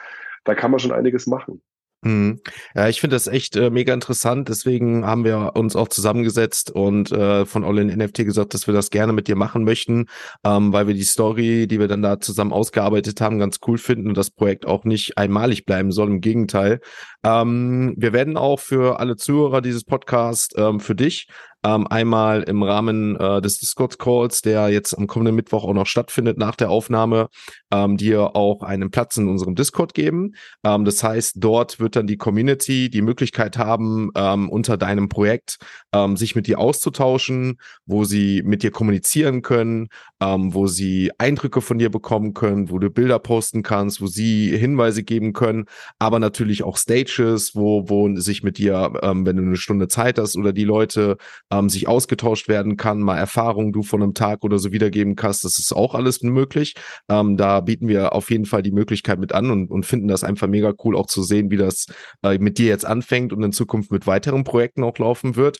da 0.44 0.54
kann 0.54 0.70
man 0.70 0.80
schon 0.80 0.92
einiges 0.92 1.26
machen. 1.26 1.62
Mhm. 2.06 2.40
Ja, 2.76 2.88
ich 2.88 3.00
finde 3.00 3.16
das 3.16 3.26
echt 3.26 3.56
äh, 3.56 3.68
mega 3.68 3.92
interessant. 3.92 4.48
Deswegen 4.48 5.04
haben 5.04 5.24
wir 5.24 5.56
uns 5.56 5.74
auch 5.74 5.88
zusammengesetzt 5.88 6.70
und 6.70 7.10
äh, 7.10 7.44
von 7.46 7.64
All 7.64 7.78
in 7.78 7.88
NFT 7.88 8.18
gesagt, 8.18 8.54
dass 8.54 8.68
wir 8.68 8.74
das 8.74 8.90
gerne 8.90 9.12
mit 9.12 9.26
dir 9.26 9.34
machen 9.34 9.64
möchten, 9.64 10.06
ähm, 10.44 10.72
weil 10.72 10.86
wir 10.86 10.94
die 10.94 11.02
Story, 11.02 11.66
die 11.66 11.80
wir 11.80 11.88
dann 11.88 12.02
da 12.02 12.20
zusammen 12.20 12.52
ausgearbeitet 12.52 13.20
haben, 13.20 13.40
ganz 13.40 13.58
cool 13.66 13.76
finden 13.76 14.08
und 14.08 14.16
das 14.16 14.30
Projekt 14.30 14.66
auch 14.66 14.84
nicht 14.84 15.18
einmalig 15.18 15.64
bleiben 15.64 15.90
soll. 15.90 16.06
Im 16.06 16.20
Gegenteil. 16.20 16.78
Ähm, 17.24 17.94
wir 17.96 18.12
werden 18.12 18.36
auch 18.36 18.60
für 18.60 19.00
alle 19.00 19.16
Zuhörer 19.16 19.60
dieses 19.60 19.82
Podcasts, 19.82 20.54
ähm, 20.56 20.78
für 20.78 20.94
dich 20.94 21.26
Ähm, 21.66 21.88
einmal 21.88 22.44
im 22.44 22.62
Rahmen 22.62 23.16
äh, 23.16 23.42
des 23.42 23.58
Discord-Calls, 23.58 24.42
der 24.42 24.68
jetzt 24.68 24.96
am 24.96 25.08
kommenden 25.08 25.34
Mittwoch 25.34 25.64
auch 25.64 25.72
noch 25.72 25.86
stattfindet 25.86 26.38
nach 26.38 26.54
der 26.54 26.70
Aufnahme, 26.70 27.28
ähm, 27.72 27.96
dir 27.96 28.36
auch 28.36 28.62
einen 28.62 28.92
Platz 28.92 29.16
in 29.16 29.26
unserem 29.26 29.56
Discord 29.56 29.92
geben. 29.92 30.36
Ähm, 30.64 30.84
das 30.84 31.02
heißt, 31.02 31.38
dort 31.38 31.80
wird 31.80 31.96
dann 31.96 32.06
die 32.06 32.18
Community 32.18 32.88
die 32.88 33.02
Möglichkeit 33.02 33.58
haben, 33.58 34.12
ähm, 34.14 34.48
unter 34.48 34.76
deinem 34.76 35.08
Projekt 35.08 35.58
ähm, 35.92 36.16
sich 36.16 36.36
mit 36.36 36.46
dir 36.46 36.60
auszutauschen, 36.60 37.58
wo 37.84 38.04
sie 38.04 38.42
mit 38.44 38.62
dir 38.62 38.70
kommunizieren 38.70 39.42
können, 39.42 39.88
ähm, 40.20 40.54
wo 40.54 40.68
sie 40.68 41.10
Eindrücke 41.18 41.60
von 41.60 41.78
dir 41.78 41.90
bekommen 41.90 42.32
können, 42.32 42.70
wo 42.70 42.78
du 42.78 42.90
Bilder 42.90 43.18
posten 43.18 43.64
kannst, 43.64 44.00
wo 44.00 44.06
sie 44.06 44.56
Hinweise 44.56 45.02
geben 45.02 45.32
können, 45.32 45.64
aber 45.98 46.20
natürlich 46.20 46.62
auch 46.62 46.76
Stages, 46.76 47.56
wo, 47.56 47.88
wo 47.88 48.14
sich 48.14 48.44
mit 48.44 48.58
dir, 48.58 48.92
ähm, 49.02 49.26
wenn 49.26 49.36
du 49.36 49.42
eine 49.42 49.56
Stunde 49.56 49.88
Zeit 49.88 50.20
hast 50.20 50.36
oder 50.36 50.52
die 50.52 50.64
Leute 50.64 51.16
ähm, 51.58 51.68
sich 51.68 51.88
ausgetauscht 51.88 52.48
werden 52.48 52.76
kann, 52.76 53.00
mal 53.00 53.16
Erfahrungen 53.16 53.72
du 53.72 53.82
von 53.82 54.02
einem 54.02 54.14
Tag 54.14 54.44
oder 54.44 54.58
so 54.58 54.72
wiedergeben 54.72 55.16
kannst, 55.16 55.44
das 55.44 55.58
ist 55.58 55.72
auch 55.72 55.94
alles 55.94 56.22
möglich. 56.22 56.74
Ähm, 57.08 57.36
da 57.36 57.60
bieten 57.60 57.88
wir 57.88 58.12
auf 58.12 58.30
jeden 58.30 58.46
Fall 58.46 58.62
die 58.62 58.72
Möglichkeit 58.72 59.18
mit 59.18 59.32
an 59.32 59.50
und, 59.50 59.70
und 59.70 59.86
finden 59.86 60.08
das 60.08 60.24
einfach 60.24 60.48
mega 60.48 60.74
cool 60.84 60.96
auch 60.96 61.06
zu 61.06 61.22
sehen, 61.22 61.50
wie 61.50 61.56
das 61.56 61.86
äh, 62.22 62.38
mit 62.38 62.58
dir 62.58 62.66
jetzt 62.66 62.86
anfängt 62.86 63.32
und 63.32 63.42
in 63.42 63.52
Zukunft 63.52 63.90
mit 63.90 64.06
weiteren 64.06 64.44
Projekten 64.44 64.84
auch 64.84 64.98
laufen 64.98 65.36
wird. 65.36 65.58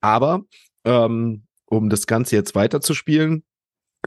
Aber 0.00 0.42
ähm, 0.84 1.44
um 1.66 1.88
das 1.88 2.06
Ganze 2.06 2.36
jetzt 2.36 2.54
weiterzuspielen, 2.54 3.44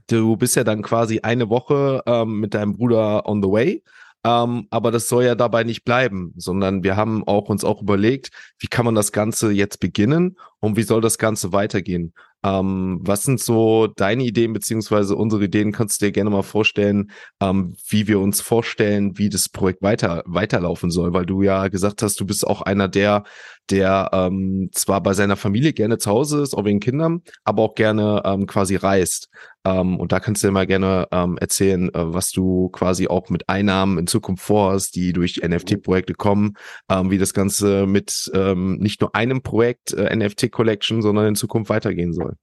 du 0.07 0.37
bist 0.37 0.55
ja 0.55 0.63
dann 0.63 0.81
quasi 0.81 1.21
eine 1.21 1.49
Woche 1.49 2.03
ähm, 2.05 2.39
mit 2.39 2.53
deinem 2.53 2.73
Bruder 2.73 3.27
on 3.27 3.41
the 3.41 3.49
way. 3.49 3.83
Ähm, 4.25 4.65
aber 4.71 4.89
das 4.89 5.07
soll 5.07 5.23
ja 5.23 5.35
dabei 5.35 5.63
nicht 5.63 5.83
bleiben, 5.83 6.33
sondern 6.35 6.83
wir 6.83 6.95
haben 6.95 7.23
auch 7.27 7.47
uns 7.47 7.63
auch 7.63 7.83
überlegt, 7.83 8.31
wie 8.57 8.65
kann 8.65 8.83
man 8.83 8.95
das 8.95 9.11
Ganze 9.11 9.51
jetzt 9.51 9.79
beginnen 9.79 10.37
und 10.59 10.77
wie 10.77 10.83
soll 10.83 10.99
das 10.99 11.19
Ganze 11.19 11.53
weitergehen? 11.53 12.11
Ähm, 12.43 12.99
was 13.01 13.21
sind 13.23 13.39
so 13.39 13.85
deine 13.87 14.23
Ideen 14.23 14.53
beziehungsweise 14.53 15.15
unsere 15.15 15.43
Ideen? 15.45 15.71
Kannst 15.71 16.01
du 16.01 16.07
dir 16.07 16.11
gerne 16.11 16.31
mal 16.31 16.41
vorstellen, 16.41 17.11
ähm, 17.39 17.75
wie 17.87 18.07
wir 18.07 18.19
uns 18.19 18.41
vorstellen, 18.41 19.17
wie 19.19 19.29
das 19.29 19.47
Projekt 19.47 19.83
weiter 19.83 20.23
weiterlaufen 20.25 20.89
soll? 20.89 21.13
Weil 21.13 21.27
du 21.27 21.43
ja 21.43 21.67
gesagt 21.67 22.01
hast, 22.01 22.19
du 22.19 22.25
bist 22.25 22.47
auch 22.47 22.61
einer 22.63 22.87
der, 22.87 23.25
der 23.69 24.09
ähm, 24.11 24.69
zwar 24.73 25.01
bei 25.01 25.13
seiner 25.13 25.35
Familie 25.37 25.73
gerne 25.73 25.99
zu 25.99 26.09
Hause 26.09 26.41
ist, 26.41 26.55
auch 26.55 26.65
wegen 26.65 26.79
Kindern, 26.79 27.21
aber 27.43 27.61
auch 27.61 27.75
gerne 27.75 28.23
ähm, 28.25 28.47
quasi 28.47 28.75
reist. 28.75 29.29
Ähm, 29.65 29.99
und 29.99 30.11
da 30.11 30.19
kannst 30.19 30.43
du 30.43 30.47
dir 30.47 30.51
mal 30.51 30.67
gerne 30.67 31.07
ähm, 31.11 31.37
erzählen, 31.39 31.89
äh, 31.89 32.13
was 32.13 32.31
du 32.31 32.69
quasi 32.69 33.07
auch 33.07 33.29
mit 33.29 33.49
Einnahmen 33.49 33.97
in 33.97 34.07
Zukunft 34.07 34.43
vorhast, 34.43 34.95
die 34.95 35.11
durch 35.11 35.41
NFT-Projekte 35.43 36.13
kommen, 36.13 36.53
ähm, 36.89 37.09
wie 37.09 37.17
das 37.17 37.33
Ganze 37.33 37.87
mit 37.87 38.31
ähm, 38.33 38.77
nicht 38.77 39.01
nur 39.01 39.15
einem 39.15 39.41
Projekt 39.41 39.93
äh, 39.93 40.15
NFT 40.15 40.51
Collection, 40.51 41.01
sondern 41.01 41.27
in 41.27 41.35
Zukunft 41.35 41.69
weitergehen 41.69 42.13
soll. 42.13 42.35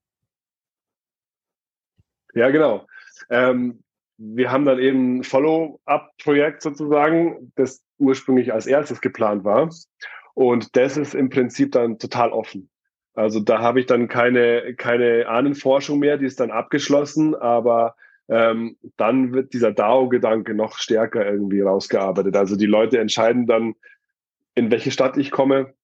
Ja, 2.35 2.51
genau. 2.51 2.87
Ähm, 3.31 3.83
wir 4.17 4.51
haben 4.51 4.65
dann 4.65 4.79
eben 4.79 5.19
ein 5.19 5.25
Follow-up-Projekt 5.25 6.63
sozusagen, 6.63 7.53
das 7.57 7.83
ursprünglich 7.99 8.53
als 8.53 8.67
erstes 8.67 9.01
geplant 9.01 9.45
war. 9.45 9.71
Und 10.35 10.77
das 10.77 10.97
ist 10.97 11.15
im 11.15 11.29
Prinzip 11.29 11.73
dann 11.73 11.99
total 11.99 12.31
offen. 12.31 12.71
Also 13.15 13.41
da 13.41 13.61
habe 13.61 13.81
ich 13.81 13.87
dann 13.87 14.09
keine, 14.09 14.75
keine 14.75 15.29
Ahnenforschung 15.29 15.99
mehr, 15.99 16.17
die 16.17 16.27
ist 16.27 16.41
dann 16.41 16.51
abgeschlossen, 16.51 17.35
aber 17.35 17.95
ähm, 18.29 18.77
dann 18.97 19.33
wird 19.35 19.53
dieser 19.53 19.73
DAO-Gedanke 19.73 20.55
noch 20.55 20.79
stärker 20.79 21.27
irgendwie 21.27 21.61
rausgearbeitet. 21.61 22.37
Also 22.37 22.57
die 22.57 22.67
Leute 22.67 22.99
entscheiden 22.99 23.47
dann, 23.47 23.75
in 24.55 24.71
welche 24.71 24.91
Stadt 24.91 25.17
ich 25.17 25.31
komme 25.31 25.75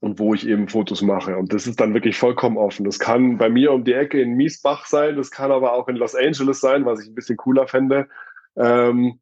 und 0.00 0.18
wo 0.18 0.34
ich 0.34 0.46
eben 0.46 0.68
Fotos 0.68 1.02
mache. 1.02 1.36
Und 1.36 1.52
das 1.52 1.66
ist 1.66 1.80
dann 1.80 1.94
wirklich 1.94 2.16
vollkommen 2.16 2.56
offen. 2.56 2.84
Das 2.84 2.98
kann 2.98 3.38
bei 3.38 3.48
mir 3.48 3.72
um 3.72 3.84
die 3.84 3.92
Ecke 3.92 4.20
in 4.20 4.34
Miesbach 4.34 4.86
sein, 4.86 5.16
das 5.16 5.30
kann 5.30 5.50
aber 5.50 5.72
auch 5.72 5.88
in 5.88 5.96
Los 5.96 6.14
Angeles 6.14 6.60
sein, 6.60 6.84
was 6.84 7.02
ich 7.02 7.08
ein 7.08 7.14
bisschen 7.14 7.36
cooler 7.36 7.66
fände. 7.66 8.08
Ähm, 8.56 9.20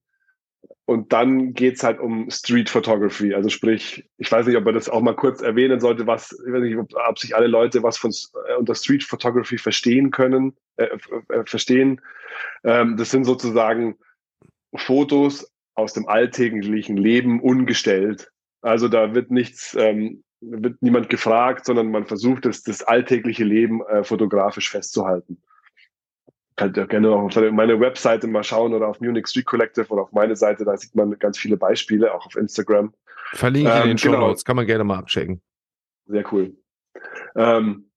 und 0.89 1.13
dann 1.13 1.53
geht's 1.53 1.85
halt 1.85 2.01
um 2.01 2.31
Street 2.31 2.71
Photography. 2.71 3.35
Also 3.35 3.51
sprich, 3.51 4.09
ich 4.17 4.33
weiß 4.33 4.47
nicht, 4.47 4.57
ob 4.57 4.65
man 4.65 4.73
das 4.73 4.89
auch 4.89 5.03
mal 5.03 5.15
kurz 5.15 5.43
erwähnen 5.43 5.81
sollte, 5.81 6.07
was, 6.07 6.33
ich 6.33 6.51
weiß 6.51 6.63
nicht, 6.63 6.79
ob, 6.79 6.89
ob 7.07 7.19
sich 7.19 7.37
alle 7.37 7.47
Leute 7.47 7.83
was 7.83 7.99
von 7.99 8.11
äh, 8.49 8.55
unter 8.55 8.75
Street 8.75 9.05
Photography 9.05 9.59
verstehen 9.59 10.11
können, 10.11 10.57
äh, 10.77 10.89
äh, 11.29 11.45
verstehen. 11.45 12.01
Ähm, 12.65 12.97
das 12.97 13.11
sind 13.11 13.25
sozusagen 13.25 13.97
Fotos 14.77 15.53
aus 15.75 15.93
dem 15.93 16.09
alltäglichen 16.09 16.97
Leben 16.97 17.43
ungestellt. 17.43 18.31
Also 18.63 18.89
da 18.89 19.15
wird 19.15 19.31
nichts, 19.31 19.77
ähm, 19.79 20.25
wird 20.41 20.81
niemand 20.81 21.11
gefragt, 21.11 21.67
sondern 21.67 21.91
man 21.91 22.07
versucht 22.07 22.47
es, 22.47 22.63
das 22.63 22.83
alltägliche 22.83 23.45
Leben 23.45 23.83
äh, 23.89 24.05
fotografisch 24.05 24.71
festzuhalten 24.71 25.43
könnt 26.59 26.77
ihr 26.77 26.87
gerne 26.87 27.11
auch 27.11 27.23
auf 27.23 27.53
meine 27.53 27.81
Webseite 27.81 28.27
mal 28.27 28.43
schauen 28.43 28.75
oder 28.75 28.89
auf 28.89 29.01
Munich 29.01 29.29
Street 29.29 29.47
Collective 29.47 29.89
oder 29.89 30.03
auf 30.03 30.13
meine 30.13 30.37
Seite, 30.37 30.65
da 30.65 30.77
sieht 30.77 30.95
man 30.95 31.19
ganz 31.19 31.39
viele 31.39 31.57
Beispiele, 31.57 32.13
auch 32.13 32.27
auf 32.27 32.37
Instagram. 32.37 32.93
Verlinke 33.33 33.71
ähm, 33.71 33.83
in 33.83 33.89
den 33.89 33.99
Show 33.99 34.11
genau. 34.11 34.29
Notes, 34.29 34.45
kann 34.45 34.57
man 34.57 34.67
gerne 34.67 34.85
mal 34.85 34.99
abchecken. 34.99 35.41
Sehr 36.07 36.25
cool. 36.33 36.57
Ähm, 37.37 37.91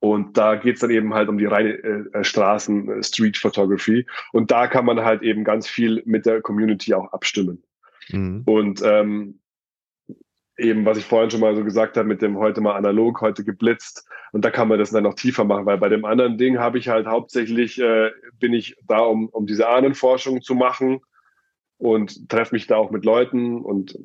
und 0.00 0.36
da 0.36 0.56
geht's 0.56 0.80
dann 0.80 0.90
eben 0.90 1.14
halt 1.14 1.28
um 1.28 1.38
die 1.38 1.46
reine 1.46 1.70
äh, 1.72 2.24
Straßen, 2.24 2.88
äh, 2.90 3.02
Street 3.02 3.36
Photography. 3.36 4.06
Und 4.32 4.50
da 4.50 4.66
kann 4.66 4.84
man 4.84 5.04
halt 5.04 5.22
eben 5.22 5.44
ganz 5.44 5.68
viel 5.68 6.02
mit 6.04 6.26
der 6.26 6.42
Community 6.42 6.94
auch 6.94 7.12
abstimmen. 7.12 7.62
Mhm. 8.10 8.42
Und 8.44 8.82
ähm, 8.84 9.40
eben, 10.56 10.84
was 10.84 10.98
ich 10.98 11.04
vorhin 11.04 11.30
schon 11.30 11.40
mal 11.40 11.56
so 11.56 11.64
gesagt 11.64 11.96
habe, 11.96 12.08
mit 12.08 12.22
dem 12.22 12.38
heute 12.38 12.60
mal 12.60 12.76
analog, 12.76 13.20
heute 13.20 13.44
geblitzt. 13.44 14.06
Und 14.32 14.44
da 14.44 14.50
kann 14.50 14.68
man 14.68 14.78
das 14.78 14.90
dann 14.90 15.04
noch 15.04 15.14
tiefer 15.14 15.44
machen, 15.44 15.66
weil 15.66 15.78
bei 15.78 15.88
dem 15.88 16.04
anderen 16.04 16.38
Ding 16.38 16.58
habe 16.58 16.78
ich 16.78 16.88
halt 16.88 17.06
hauptsächlich, 17.06 17.80
äh, 17.80 18.10
bin 18.38 18.52
ich 18.52 18.76
da, 18.86 18.98
um, 19.00 19.28
um 19.28 19.46
diese 19.46 19.68
Ahnenforschung 19.68 20.42
zu 20.42 20.54
machen 20.54 21.00
und 21.78 22.28
treffe 22.28 22.54
mich 22.54 22.66
da 22.66 22.76
auch 22.76 22.90
mit 22.90 23.04
Leuten 23.04 23.62
und 23.62 23.98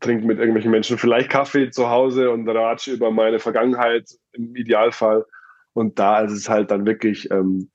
trinke 0.00 0.26
mit 0.26 0.38
irgendwelchen 0.38 0.70
Menschen 0.70 0.98
vielleicht 0.98 1.30
Kaffee 1.30 1.70
zu 1.70 1.90
Hause 1.90 2.30
und 2.30 2.48
ratsche 2.48 2.92
über 2.92 3.10
meine 3.10 3.38
Vergangenheit 3.38 4.08
im 4.32 4.54
Idealfall. 4.56 5.24
Und 5.72 5.98
da 5.98 6.20
ist 6.20 6.32
es 6.32 6.48
halt 6.48 6.70
dann 6.70 6.86
wirklich 6.86 7.30
ähm, 7.30 7.70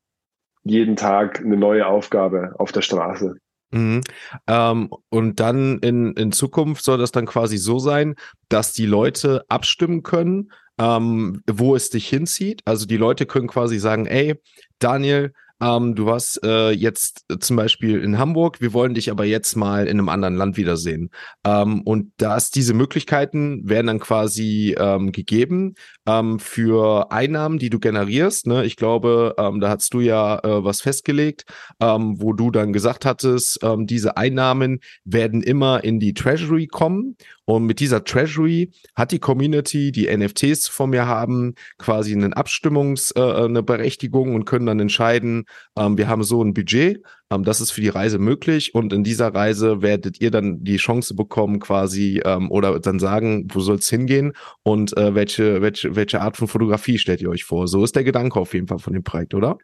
jeden 0.63 0.95
Tag 0.95 1.39
eine 1.39 1.57
neue 1.57 1.87
Aufgabe 1.87 2.55
auf 2.57 2.71
der 2.71 2.81
Straße. 2.81 3.37
Mhm. 3.71 4.01
Ähm, 4.47 4.89
und 5.09 5.39
dann 5.39 5.79
in, 5.79 6.13
in 6.13 6.31
Zukunft 6.31 6.83
soll 6.83 6.97
das 6.97 7.11
dann 7.11 7.25
quasi 7.25 7.57
so 7.57 7.79
sein, 7.79 8.15
dass 8.49 8.73
die 8.73 8.85
Leute 8.85 9.45
abstimmen 9.47 10.03
können, 10.03 10.51
ähm, 10.79 11.43
wo 11.49 11.75
es 11.75 11.89
dich 11.89 12.07
hinzieht. 12.07 12.61
Also 12.65 12.85
die 12.85 12.97
Leute 12.97 13.25
können 13.25 13.47
quasi 13.47 13.77
sagen, 13.79 14.05
ey, 14.05 14.39
Daniel, 14.79 15.33
ähm, 15.61 15.95
du 15.95 16.05
warst 16.05 16.43
äh, 16.43 16.71
jetzt 16.71 17.25
zum 17.39 17.55
Beispiel 17.55 18.01
in 18.01 18.17
Hamburg, 18.17 18.61
wir 18.61 18.73
wollen 18.73 18.93
dich 18.93 19.11
aber 19.11 19.25
jetzt 19.25 19.55
mal 19.55 19.87
in 19.87 19.99
einem 19.99 20.09
anderen 20.09 20.35
Land 20.35 20.57
wiedersehen. 20.57 21.09
Ähm, 21.45 21.81
und 21.81 22.11
dass 22.17 22.49
diese 22.49 22.73
Möglichkeiten 22.73 23.67
werden 23.67 23.87
dann 23.87 23.99
quasi 23.99 24.75
ähm, 24.77 25.11
gegeben 25.11 25.75
ähm, 26.07 26.39
für 26.39 27.11
Einnahmen, 27.11 27.59
die 27.59 27.69
du 27.69 27.79
generierst. 27.79 28.47
Ne? 28.47 28.65
Ich 28.65 28.75
glaube, 28.75 29.35
ähm, 29.37 29.59
da 29.59 29.69
hast 29.69 29.93
du 29.93 29.99
ja 29.99 30.39
äh, 30.39 30.63
was 30.63 30.81
festgelegt, 30.81 31.45
ähm, 31.79 32.21
wo 32.21 32.33
du 32.33 32.51
dann 32.51 32.73
gesagt 32.73 33.05
hattest, 33.05 33.59
diese 33.79 34.17
Einnahmen 34.17 34.79
werden 35.03 35.41
immer 35.43 35.83
in 35.83 35.99
die 35.99 36.13
Treasury 36.13 36.67
kommen. 36.67 37.17
Und 37.49 37.65
mit 37.65 37.79
dieser 37.79 38.03
Treasury 38.03 38.69
hat 38.95 39.11
die 39.11 39.17
Community, 39.17 39.91
die 39.91 40.05
NFTs 40.15 40.67
von 40.67 40.91
mir 40.91 41.07
haben, 41.07 41.55
quasi 41.79 42.13
eine 42.13 42.37
Abstimmungs, 42.37 43.11
äh, 43.15 43.21
eine 43.21 43.63
Berechtigung 43.63 44.35
und 44.35 44.45
können 44.45 44.67
dann 44.67 44.79
entscheiden, 44.79 45.45
ähm, 45.75 45.97
wir 45.97 46.07
haben 46.07 46.21
so 46.21 46.43
ein 46.43 46.53
Budget, 46.53 47.01
ähm, 47.31 47.43
das 47.43 47.59
ist 47.59 47.71
für 47.71 47.81
die 47.81 47.89
Reise 47.89 48.19
möglich 48.19 48.75
und 48.75 48.93
in 48.93 49.03
dieser 49.03 49.33
Reise 49.33 49.81
werdet 49.81 50.21
ihr 50.21 50.29
dann 50.29 50.63
die 50.63 50.77
Chance 50.77 51.15
bekommen, 51.15 51.59
quasi 51.59 52.21
ähm, 52.23 52.51
oder 52.51 52.79
dann 52.79 52.99
sagen, 52.99 53.47
wo 53.51 53.61
soll 53.61 53.77
es 53.77 53.89
hingehen 53.89 54.33
und 54.61 54.95
äh, 54.95 55.15
welche, 55.15 55.59
welche, 55.63 55.95
welche 55.95 56.21
Art 56.21 56.37
von 56.37 56.47
Fotografie 56.47 56.99
stellt 56.99 57.19
ihr 57.19 57.31
euch 57.31 57.45
vor? 57.45 57.67
So 57.67 57.83
ist 57.83 57.95
der 57.95 58.03
Gedanke 58.03 58.39
auf 58.39 58.53
jeden 58.53 58.67
Fall 58.67 58.77
von 58.77 58.93
dem 58.93 59.03
Projekt, 59.03 59.33
oder? 59.33 59.57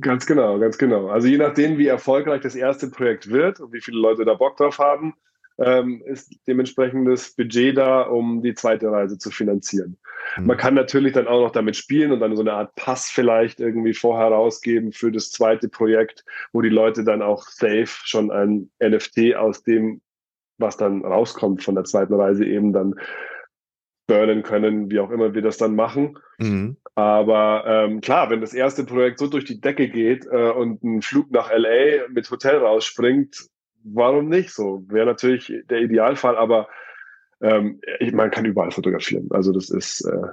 Ganz 0.00 0.24
genau, 0.24 0.58
ganz 0.58 0.78
genau. 0.78 1.08
Also 1.08 1.28
je 1.28 1.36
nachdem, 1.36 1.76
wie 1.76 1.86
erfolgreich 1.86 2.40
das 2.40 2.54
erste 2.54 2.88
Projekt 2.88 3.28
wird 3.28 3.60
und 3.60 3.74
wie 3.74 3.82
viele 3.82 3.98
Leute 3.98 4.24
da 4.24 4.32
Bock 4.32 4.56
drauf 4.56 4.78
haben, 4.78 5.12
ähm, 5.58 6.02
ist 6.04 6.34
dementsprechendes 6.46 7.34
Budget 7.34 7.76
da, 7.76 8.02
um 8.02 8.42
die 8.42 8.54
zweite 8.54 8.90
Reise 8.90 9.18
zu 9.18 9.30
finanzieren. 9.30 9.96
Mhm. 10.36 10.46
Man 10.46 10.56
kann 10.56 10.74
natürlich 10.74 11.14
dann 11.14 11.28
auch 11.28 11.40
noch 11.40 11.52
damit 11.52 11.76
spielen 11.76 12.12
und 12.12 12.20
dann 12.20 12.36
so 12.36 12.42
eine 12.42 12.52
Art 12.52 12.74
Pass 12.74 13.10
vielleicht 13.10 13.60
irgendwie 13.60 13.94
vorher 13.94 14.28
rausgeben 14.28 14.92
für 14.92 15.10
das 15.10 15.30
zweite 15.30 15.68
Projekt, 15.68 16.24
wo 16.52 16.60
die 16.60 16.68
Leute 16.68 17.04
dann 17.04 17.22
auch 17.22 17.44
safe 17.44 17.86
schon 17.86 18.30
ein 18.30 18.70
NFT 18.82 19.36
aus 19.36 19.62
dem, 19.62 20.00
was 20.58 20.76
dann 20.76 21.04
rauskommt 21.04 21.62
von 21.62 21.74
der 21.74 21.84
zweiten 21.84 22.14
Reise 22.14 22.44
eben 22.44 22.72
dann 22.72 22.94
burnen 24.06 24.42
können, 24.42 24.90
wie 24.90 25.00
auch 25.00 25.10
immer 25.10 25.34
wir 25.34 25.42
das 25.42 25.56
dann 25.56 25.74
machen. 25.74 26.18
Mhm. 26.38 26.76
Aber 26.94 27.64
ähm, 27.66 28.00
klar, 28.00 28.30
wenn 28.30 28.40
das 28.40 28.54
erste 28.54 28.84
Projekt 28.84 29.18
so 29.18 29.26
durch 29.26 29.44
die 29.44 29.60
Decke 29.60 29.88
geht 29.88 30.26
äh, 30.26 30.50
und 30.50 30.82
ein 30.84 31.02
Flug 31.02 31.30
nach 31.30 31.50
LA 31.50 32.08
mit 32.08 32.30
Hotel 32.30 32.58
rausspringt, 32.58 33.48
warum 33.92 34.28
nicht 34.28 34.50
so? 34.50 34.84
Wäre 34.88 35.06
natürlich 35.06 35.52
der 35.70 35.80
Idealfall, 35.80 36.36
aber 36.36 36.68
ähm, 37.40 37.80
man 38.12 38.30
kann 38.30 38.44
überall 38.44 38.70
fotografieren. 38.70 39.28
Also 39.30 39.52
das 39.52 39.70
ist, 39.70 40.02
äh, 40.02 40.28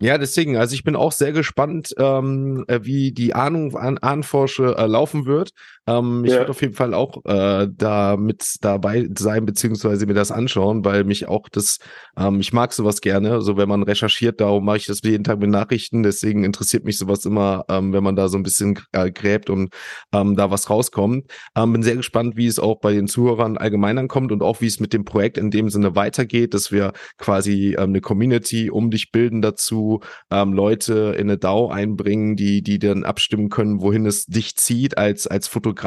Ja, 0.00 0.18
deswegen, 0.18 0.56
also 0.56 0.74
ich 0.74 0.84
bin 0.84 0.96
auch 0.96 1.12
sehr 1.12 1.32
gespannt, 1.32 1.94
ähm, 1.98 2.64
äh, 2.68 2.80
wie 2.82 3.12
die 3.12 3.34
Ahnung 3.34 3.76
an 3.76 3.98
Ahnenforsche 3.98 4.74
äh, 4.76 4.86
laufen 4.86 5.26
wird. 5.26 5.50
Ähm, 5.90 6.24
ich 6.24 6.32
ja. 6.32 6.38
werde 6.38 6.50
auf 6.50 6.60
jeden 6.60 6.74
Fall 6.74 6.94
auch 6.94 7.24
äh, 7.24 7.68
da 7.70 8.16
mit 8.16 8.56
dabei 8.60 9.08
sein, 9.16 9.46
beziehungsweise 9.46 10.06
mir 10.06 10.14
das 10.14 10.30
anschauen, 10.30 10.84
weil 10.84 11.04
mich 11.04 11.26
auch 11.26 11.48
das, 11.48 11.78
ähm, 12.16 12.40
ich 12.40 12.52
mag 12.52 12.72
sowas 12.72 13.00
gerne. 13.00 13.40
So 13.42 13.56
wenn 13.56 13.68
man 13.68 13.82
recherchiert, 13.82 14.40
darum 14.40 14.64
mache 14.64 14.78
ich 14.78 14.86
das 14.86 15.00
jeden 15.02 15.24
Tag 15.24 15.40
mit 15.40 15.50
Nachrichten. 15.50 16.02
Deswegen 16.02 16.44
interessiert 16.44 16.84
mich 16.84 16.98
sowas 16.98 17.24
immer, 17.24 17.64
ähm, 17.68 17.92
wenn 17.92 18.04
man 18.04 18.16
da 18.16 18.28
so 18.28 18.36
ein 18.36 18.42
bisschen 18.42 18.78
äh, 18.92 19.10
gräbt 19.10 19.50
und 19.50 19.74
ähm, 20.12 20.36
da 20.36 20.50
was 20.50 20.70
rauskommt. 20.70 21.30
Ähm, 21.56 21.72
bin 21.72 21.82
sehr 21.82 21.96
gespannt, 21.96 22.36
wie 22.36 22.46
es 22.46 22.58
auch 22.58 22.80
bei 22.80 22.92
den 22.92 23.08
Zuhörern 23.08 23.58
allgemein 23.58 23.98
ankommt 23.98 24.32
und 24.32 24.42
auch 24.42 24.60
wie 24.60 24.66
es 24.66 24.80
mit 24.80 24.92
dem 24.92 25.04
Projekt 25.04 25.38
in 25.38 25.50
dem 25.50 25.70
Sinne 25.70 25.96
weitergeht, 25.96 26.54
dass 26.54 26.70
wir 26.70 26.92
quasi 27.18 27.74
ähm, 27.78 27.90
eine 27.90 28.00
Community 28.00 28.70
um 28.70 28.90
dich 28.90 29.10
bilden 29.10 29.42
dazu 29.42 30.00
ähm, 30.30 30.52
Leute 30.52 31.14
in 31.16 31.28
eine 31.28 31.38
DAO 31.38 31.68
einbringen, 31.68 32.36
die, 32.36 32.62
die 32.62 32.78
dann 32.78 33.04
abstimmen 33.04 33.48
können, 33.48 33.80
wohin 33.80 34.06
es 34.06 34.26
dich 34.26 34.56
zieht 34.56 34.98
als, 34.98 35.26
als 35.26 35.48
Fotograf, 35.48 35.79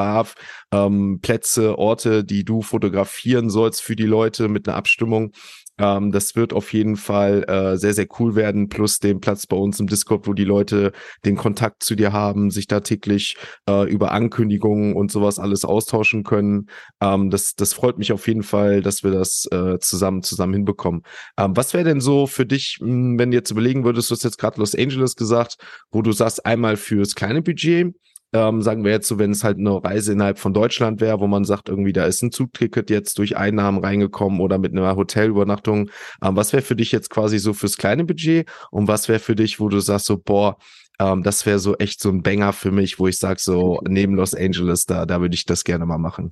ähm, 0.71 1.19
Plätze, 1.21 1.77
Orte, 1.77 2.23
die 2.23 2.43
du 2.43 2.61
fotografieren 2.61 3.49
sollst 3.49 3.81
für 3.81 3.95
die 3.95 4.05
Leute 4.05 4.47
mit 4.47 4.67
einer 4.67 4.77
Abstimmung. 4.77 5.31
Ähm, 5.79 6.11
das 6.11 6.35
wird 6.35 6.53
auf 6.53 6.71
jeden 6.73 6.95
Fall 6.97 7.43
äh, 7.47 7.77
sehr, 7.77 7.93
sehr 7.93 8.07
cool 8.19 8.35
werden, 8.35 8.69
plus 8.69 8.99
den 8.99 9.19
Platz 9.19 9.47
bei 9.47 9.57
uns 9.57 9.79
im 9.79 9.87
Discord, 9.87 10.27
wo 10.27 10.33
die 10.33 10.43
Leute 10.43 10.91
den 11.25 11.35
Kontakt 11.35 11.83
zu 11.83 11.95
dir 11.95 12.13
haben, 12.13 12.51
sich 12.51 12.67
da 12.67 12.81
täglich 12.81 13.37
äh, 13.67 13.89
über 13.89 14.11
Ankündigungen 14.11 14.95
und 14.95 15.11
sowas 15.11 15.39
alles 15.39 15.65
austauschen 15.65 16.23
können. 16.23 16.67
Ähm, 17.01 17.31
das, 17.31 17.55
das 17.55 17.73
freut 17.73 17.97
mich 17.97 18.11
auf 18.13 18.27
jeden 18.27 18.43
Fall, 18.43 18.81
dass 18.81 19.03
wir 19.03 19.11
das 19.11 19.45
äh, 19.51 19.79
zusammen, 19.79 20.21
zusammen 20.21 20.53
hinbekommen. 20.53 21.01
Ähm, 21.37 21.55
was 21.55 21.73
wäre 21.73 21.85
denn 21.85 22.01
so 22.01 22.27
für 22.27 22.45
dich, 22.45 22.77
hm, 22.79 23.17
wenn 23.17 23.31
du 23.31 23.37
jetzt 23.37 23.51
überlegen 23.51 23.83
würdest, 23.83 24.11
du 24.11 24.15
hast 24.15 24.23
jetzt 24.23 24.37
gerade 24.37 24.59
Los 24.59 24.75
Angeles 24.75 25.15
gesagt, 25.15 25.55
wo 25.91 26.03
du 26.03 26.11
sagst, 26.11 26.45
einmal 26.45 26.77
fürs 26.77 27.15
kleine 27.15 27.41
Budget, 27.41 27.95
ähm, 28.33 28.61
sagen 28.61 28.83
wir 28.83 28.91
jetzt 28.91 29.07
so, 29.07 29.19
wenn 29.19 29.31
es 29.31 29.43
halt 29.43 29.59
eine 29.59 29.83
Reise 29.83 30.11
innerhalb 30.11 30.39
von 30.39 30.53
Deutschland 30.53 31.01
wäre, 31.01 31.19
wo 31.19 31.27
man 31.27 31.45
sagt, 31.45 31.69
irgendwie 31.69 31.93
da 31.93 32.05
ist 32.05 32.23
ein 32.23 32.31
Zugticket 32.31 32.89
jetzt 32.89 33.19
durch 33.19 33.37
Einnahmen 33.37 33.77
reingekommen 33.77 34.41
oder 34.41 34.57
mit 34.57 34.73
einer 34.73 34.95
Hotelübernachtung. 34.95 35.91
Ähm, 36.23 36.35
was 36.35 36.51
wäre 36.51 36.63
für 36.63 36.75
dich 36.75 36.91
jetzt 36.91 37.09
quasi 37.09 37.37
so 37.37 37.53
fürs 37.53 37.77
kleine 37.77 38.05
Budget 38.05 38.49
und 38.71 38.87
was 38.87 39.07
wäre 39.07 39.19
für 39.19 39.35
dich, 39.35 39.59
wo 39.59 39.69
du 39.69 39.79
sagst 39.79 40.07
so, 40.07 40.17
boah, 40.17 40.57
ähm, 40.99 41.21
das 41.23 41.45
wäre 41.45 41.59
so 41.59 41.75
echt 41.77 42.01
so 42.01 42.09
ein 42.09 42.23
Banger 42.23 42.53
für 42.53 42.71
mich, 42.71 42.99
wo 42.99 43.07
ich 43.07 43.17
sage 43.17 43.39
so, 43.39 43.79
neben 43.87 44.15
Los 44.15 44.33
Angeles, 44.33 44.85
da, 44.85 45.05
da 45.05 45.21
würde 45.21 45.35
ich 45.35 45.45
das 45.45 45.63
gerne 45.63 45.85
mal 45.85 45.99
machen. 45.99 46.31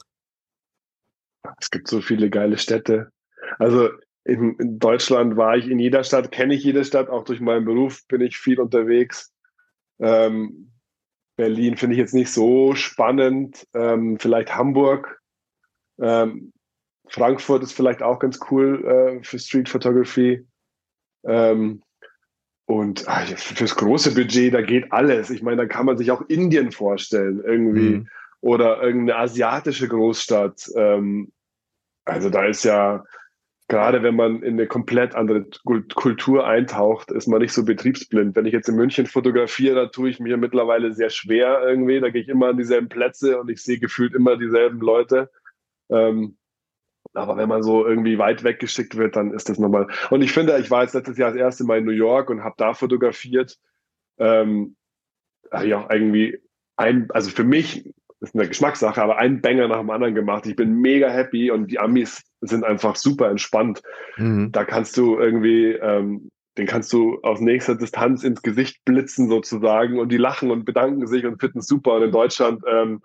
Es 1.60 1.70
gibt 1.70 1.88
so 1.88 2.02
viele 2.02 2.30
geile 2.30 2.58
Städte. 2.58 3.12
Also 3.60 3.90
in, 4.24 4.56
in 4.60 4.80
Deutschland 4.80 5.38
war 5.38 5.58
ich 5.58 5.68
in 5.68 5.80
jeder 5.80 6.04
Stadt, 6.04 6.32
kenne 6.32 6.56
ich 6.56 6.64
jede 6.64 6.84
Stadt, 6.84 7.10
auch 7.10 7.24
durch 7.24 7.42
meinen 7.42 7.66
Beruf 7.66 8.06
bin 8.08 8.22
ich 8.22 8.38
viel 8.38 8.60
unterwegs. 8.60 9.32
Ähm, 10.00 10.72
Berlin 11.42 11.76
finde 11.76 11.96
ich 11.96 12.00
jetzt 12.00 12.14
nicht 12.14 12.32
so 12.32 12.76
spannend. 12.76 13.68
Ähm, 13.74 14.20
vielleicht 14.20 14.56
Hamburg. 14.56 15.20
Ähm, 16.00 16.54
Frankfurt 17.08 17.64
ist 17.64 17.74
vielleicht 17.74 18.04
auch 18.04 18.20
ganz 18.20 18.40
cool 18.52 18.86
äh, 18.86 19.24
für 19.24 19.40
Street 19.40 19.68
Photography. 19.68 20.46
Ähm, 21.26 21.82
und 22.66 23.08
ach, 23.08 23.28
fürs 23.28 23.76
große 23.76 24.14
Budget, 24.14 24.54
da 24.54 24.62
geht 24.62 24.92
alles. 24.94 25.32
Ich 25.32 25.42
meine, 25.42 25.58
da 25.58 25.66
kann 25.66 25.88
man 25.88 25.98
sich 25.98 26.12
auch 26.12 26.22
Indien 26.30 26.72
vorstellen, 26.72 27.42
irgendwie. 27.44 27.98
Mhm. 27.98 28.10
Oder 28.42 28.84
irgendeine 28.84 29.18
asiatische 29.18 29.88
Großstadt. 29.88 30.70
Ähm, 30.76 31.32
also 32.06 32.30
da 32.30 32.46
ist 32.46 32.66
ja, 32.66 33.04
gerade 33.72 34.04
wenn 34.04 34.18
man 34.18 34.44
in 34.44 34.56
eine 34.56 34.68
komplett 34.68 35.16
andere 35.16 35.46
Kultur 35.96 36.46
eintaucht, 36.46 37.10
ist 37.10 37.28
man 37.28 37.40
nicht 37.40 37.54
so 37.54 37.64
betriebsblind. 37.64 38.36
Wenn 38.36 38.46
ich 38.46 38.52
jetzt 38.52 38.68
in 38.68 38.76
München 38.76 39.06
fotografiere, 39.06 39.76
da 39.76 39.86
tue 39.86 40.10
ich 40.10 40.20
mir 40.20 40.36
mittlerweile 40.36 40.94
sehr 40.94 41.10
schwer 41.10 41.62
irgendwie. 41.66 42.02
Da 42.02 42.10
gehe 42.10 42.22
ich 42.22 42.28
immer 42.28 42.50
an 42.50 42.58
dieselben 42.58 42.90
Plätze 42.90 43.40
und 43.40 43.50
ich 43.50 43.64
sehe 43.64 43.80
gefühlt 43.80 44.14
immer 44.14 44.36
dieselben 44.36 44.82
Leute. 44.82 45.32
Ähm, 45.90 46.36
aber 47.14 47.38
wenn 47.38 47.48
man 47.48 47.64
so 47.64 47.88
irgendwie 47.88 48.18
weit 48.18 48.44
weggeschickt 48.44 48.98
wird, 48.98 49.16
dann 49.16 49.32
ist 49.32 49.48
das 49.48 49.58
nochmal. 49.58 49.88
Und 50.10 50.22
ich 50.22 50.34
finde, 50.34 50.60
ich 50.60 50.70
war 50.70 50.84
jetzt 50.84 50.94
letztes 50.94 51.18
Jahr 51.18 51.32
das 51.32 51.40
erste 51.40 51.64
Mal 51.64 51.78
in 51.78 51.86
New 51.86 51.92
York 51.92 52.30
und 52.30 52.44
habe 52.44 52.56
da 52.58 52.74
fotografiert. 52.74 53.58
Ähm, 54.18 54.76
ja, 55.64 55.88
irgendwie 55.90 56.42
ein, 56.76 57.10
also 57.12 57.30
für 57.30 57.46
mich 57.46 57.90
ist 58.22 58.36
eine 58.36 58.48
Geschmackssache, 58.48 59.02
aber 59.02 59.18
ein 59.18 59.42
Banger 59.42 59.68
nach 59.68 59.80
dem 59.80 59.90
anderen 59.90 60.16
gemacht. 60.16 60.46
Ich 60.46 60.56
bin 60.56 60.80
mega 60.80 61.10
happy 61.10 61.50
und 61.52 61.72
die 61.72 61.80
Amis 61.80 62.24
sind 62.42 62.64
einfach 62.64 62.96
super 62.96 63.30
entspannt. 63.30 63.82
Mhm. 64.18 64.52
Da 64.52 64.64
kannst 64.64 64.96
du 64.96 65.18
irgendwie, 65.18 65.72
ähm, 65.72 66.30
den 66.58 66.68
kannst 66.68 66.94
du 66.94 67.20
aus 67.24 67.40
nächster 67.42 67.76
Distanz 67.76 68.24
ins 68.24 68.44
Gesicht 68.44 68.86
blitzen 68.86 69.28
sozusagen 69.28 70.00
und 70.00 70.12
die 70.12 70.18
lachen 70.18 70.52
und 70.52 70.66
bedanken 70.66 71.08
sich 71.08 71.26
und 71.26 71.40
finden 71.40 71.60
es 71.60 71.68
super. 71.68 71.96
Und 71.96 72.04
in 72.04 72.12
Deutschland 72.12 72.64
ähm, 72.68 73.02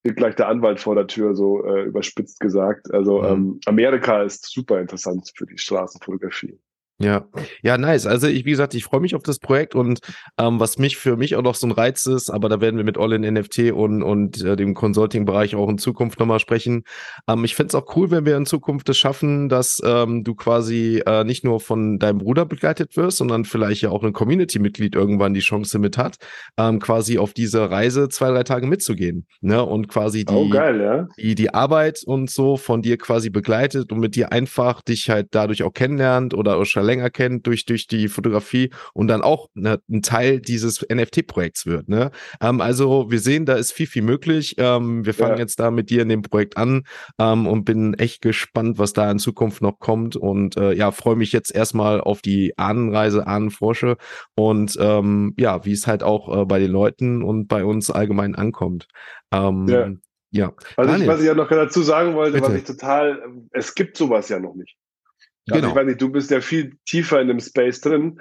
steht 0.00 0.16
gleich 0.16 0.34
der 0.34 0.48
Anwalt 0.48 0.80
vor 0.80 0.94
der 0.94 1.06
Tür, 1.06 1.34
so 1.34 1.64
äh, 1.64 1.84
überspitzt 1.84 2.38
gesagt. 2.38 2.92
Also 2.92 3.22
mhm. 3.22 3.26
ähm, 3.26 3.60
Amerika 3.64 4.22
ist 4.22 4.44
super 4.44 4.80
interessant 4.80 5.32
für 5.34 5.46
die 5.46 5.58
Straßenfotografie. 5.58 6.58
Ja, 6.98 7.26
ja, 7.62 7.76
nice. 7.76 8.06
Also 8.06 8.26
ich, 8.26 8.46
wie 8.46 8.52
gesagt, 8.52 8.74
ich 8.74 8.84
freue 8.84 9.00
mich 9.00 9.14
auf 9.14 9.22
das 9.22 9.38
Projekt 9.38 9.74
und 9.74 9.98
ähm, 10.38 10.58
was 10.60 10.78
mich 10.78 10.96
für 10.96 11.18
mich 11.18 11.36
auch 11.36 11.42
noch 11.42 11.54
so 11.54 11.66
ein 11.66 11.72
Reiz 11.72 12.06
ist, 12.06 12.30
aber 12.30 12.48
da 12.48 12.62
werden 12.62 12.78
wir 12.78 12.84
mit 12.84 12.96
All 12.96 13.12
in 13.12 13.34
NFT 13.34 13.72
und, 13.72 14.02
und 14.02 14.42
äh, 14.42 14.56
dem 14.56 14.72
Consulting-Bereich 14.72 15.54
auch 15.56 15.68
in 15.68 15.76
Zukunft 15.76 16.18
nochmal 16.18 16.40
sprechen. 16.40 16.84
Ähm, 17.28 17.44
ich 17.44 17.54
fände 17.54 17.68
es 17.68 17.74
auch 17.74 17.94
cool, 17.96 18.10
wenn 18.10 18.24
wir 18.24 18.34
in 18.38 18.46
Zukunft 18.46 18.88
es 18.88 18.96
schaffen, 18.96 19.50
dass 19.50 19.78
ähm, 19.84 20.24
du 20.24 20.34
quasi 20.34 21.02
äh, 21.04 21.22
nicht 21.24 21.44
nur 21.44 21.60
von 21.60 21.98
deinem 21.98 22.16
Bruder 22.16 22.46
begleitet 22.46 22.96
wirst, 22.96 23.18
sondern 23.18 23.44
vielleicht 23.44 23.82
ja 23.82 23.90
auch 23.90 24.02
ein 24.02 24.14
Community-Mitglied 24.14 24.94
irgendwann 24.94 25.34
die 25.34 25.40
Chance 25.40 25.78
mit 25.78 25.98
hat, 25.98 26.16
ähm, 26.56 26.78
quasi 26.78 27.18
auf 27.18 27.34
diese 27.34 27.70
Reise 27.70 28.08
zwei, 28.08 28.30
drei 28.30 28.42
Tage 28.42 28.66
mitzugehen. 28.66 29.26
Ne? 29.42 29.62
Und 29.62 29.88
quasi 29.88 30.24
die, 30.24 30.32
oh, 30.32 30.48
geil, 30.48 30.80
ja? 30.80 31.08
die, 31.18 31.34
die 31.34 31.52
Arbeit 31.52 32.04
und 32.06 32.30
so 32.30 32.56
von 32.56 32.80
dir 32.80 32.96
quasi 32.96 33.28
begleitet 33.28 33.92
und 33.92 33.98
mit 33.98 34.16
dir 34.16 34.32
einfach 34.32 34.80
dich 34.80 35.10
halt 35.10 35.26
dadurch 35.32 35.62
auch 35.62 35.74
kennenlernt 35.74 36.32
oder 36.32 36.64
schon 36.64 36.85
länger 36.86 37.10
kennt 37.10 37.46
durch, 37.46 37.66
durch 37.66 37.86
die 37.86 38.08
Fotografie 38.08 38.70
und 38.94 39.08
dann 39.08 39.22
auch 39.22 39.48
ne, 39.54 39.80
ein 39.90 40.02
Teil 40.02 40.40
dieses 40.40 40.86
NFT-Projekts 40.90 41.66
wird. 41.66 41.88
Ne? 41.88 42.10
Ähm, 42.40 42.60
also 42.60 43.10
wir 43.10 43.20
sehen, 43.20 43.44
da 43.44 43.54
ist 43.54 43.72
viel, 43.72 43.86
viel 43.86 44.02
möglich. 44.02 44.54
Ähm, 44.58 45.04
wir 45.04 45.14
fangen 45.14 45.34
ja. 45.34 45.40
jetzt 45.40 45.60
da 45.60 45.70
mit 45.70 45.90
dir 45.90 46.02
in 46.02 46.08
dem 46.08 46.22
Projekt 46.22 46.56
an 46.56 46.84
ähm, 47.18 47.46
und 47.46 47.64
bin 47.64 47.94
echt 47.94 48.22
gespannt, 48.22 48.78
was 48.78 48.92
da 48.92 49.10
in 49.10 49.18
Zukunft 49.18 49.62
noch 49.62 49.78
kommt 49.78 50.16
und 50.16 50.56
äh, 50.56 50.72
ja, 50.72 50.90
freue 50.92 51.16
mich 51.16 51.32
jetzt 51.32 51.54
erstmal 51.54 52.00
auf 52.00 52.22
die 52.22 52.56
Ahnenreise, 52.56 53.26
Ahnenforsche 53.26 53.96
und 54.34 54.76
ähm, 54.80 55.34
ja, 55.38 55.64
wie 55.64 55.72
es 55.72 55.86
halt 55.86 56.02
auch 56.02 56.42
äh, 56.42 56.44
bei 56.44 56.58
den 56.58 56.70
Leuten 56.70 57.22
und 57.22 57.48
bei 57.48 57.64
uns 57.64 57.90
allgemein 57.90 58.34
ankommt. 58.34 58.86
Ähm, 59.32 59.66
ja. 59.68 59.90
Ja. 60.30 60.52
Also 60.76 60.94
ich, 60.94 61.08
was 61.08 61.20
ich 61.20 61.26
ja 61.26 61.34
noch 61.34 61.48
dazu 61.48 61.82
sagen 61.82 62.14
wollte, 62.14 62.32
Bitte. 62.32 62.48
was 62.48 62.54
ich 62.54 62.64
total, 62.64 63.22
es 63.52 63.74
gibt 63.74 63.96
sowas 63.96 64.28
ja 64.28 64.38
noch 64.38 64.54
nicht. 64.54 64.76
Also 65.48 65.60
genau. 65.60 65.68
ich 65.68 65.76
weiß 65.76 65.86
nicht, 65.86 66.02
du 66.02 66.10
bist 66.10 66.30
ja 66.30 66.40
viel 66.40 66.76
tiefer 66.86 67.20
in 67.20 67.28
dem 67.28 67.40
Space 67.40 67.80
drin, 67.80 68.20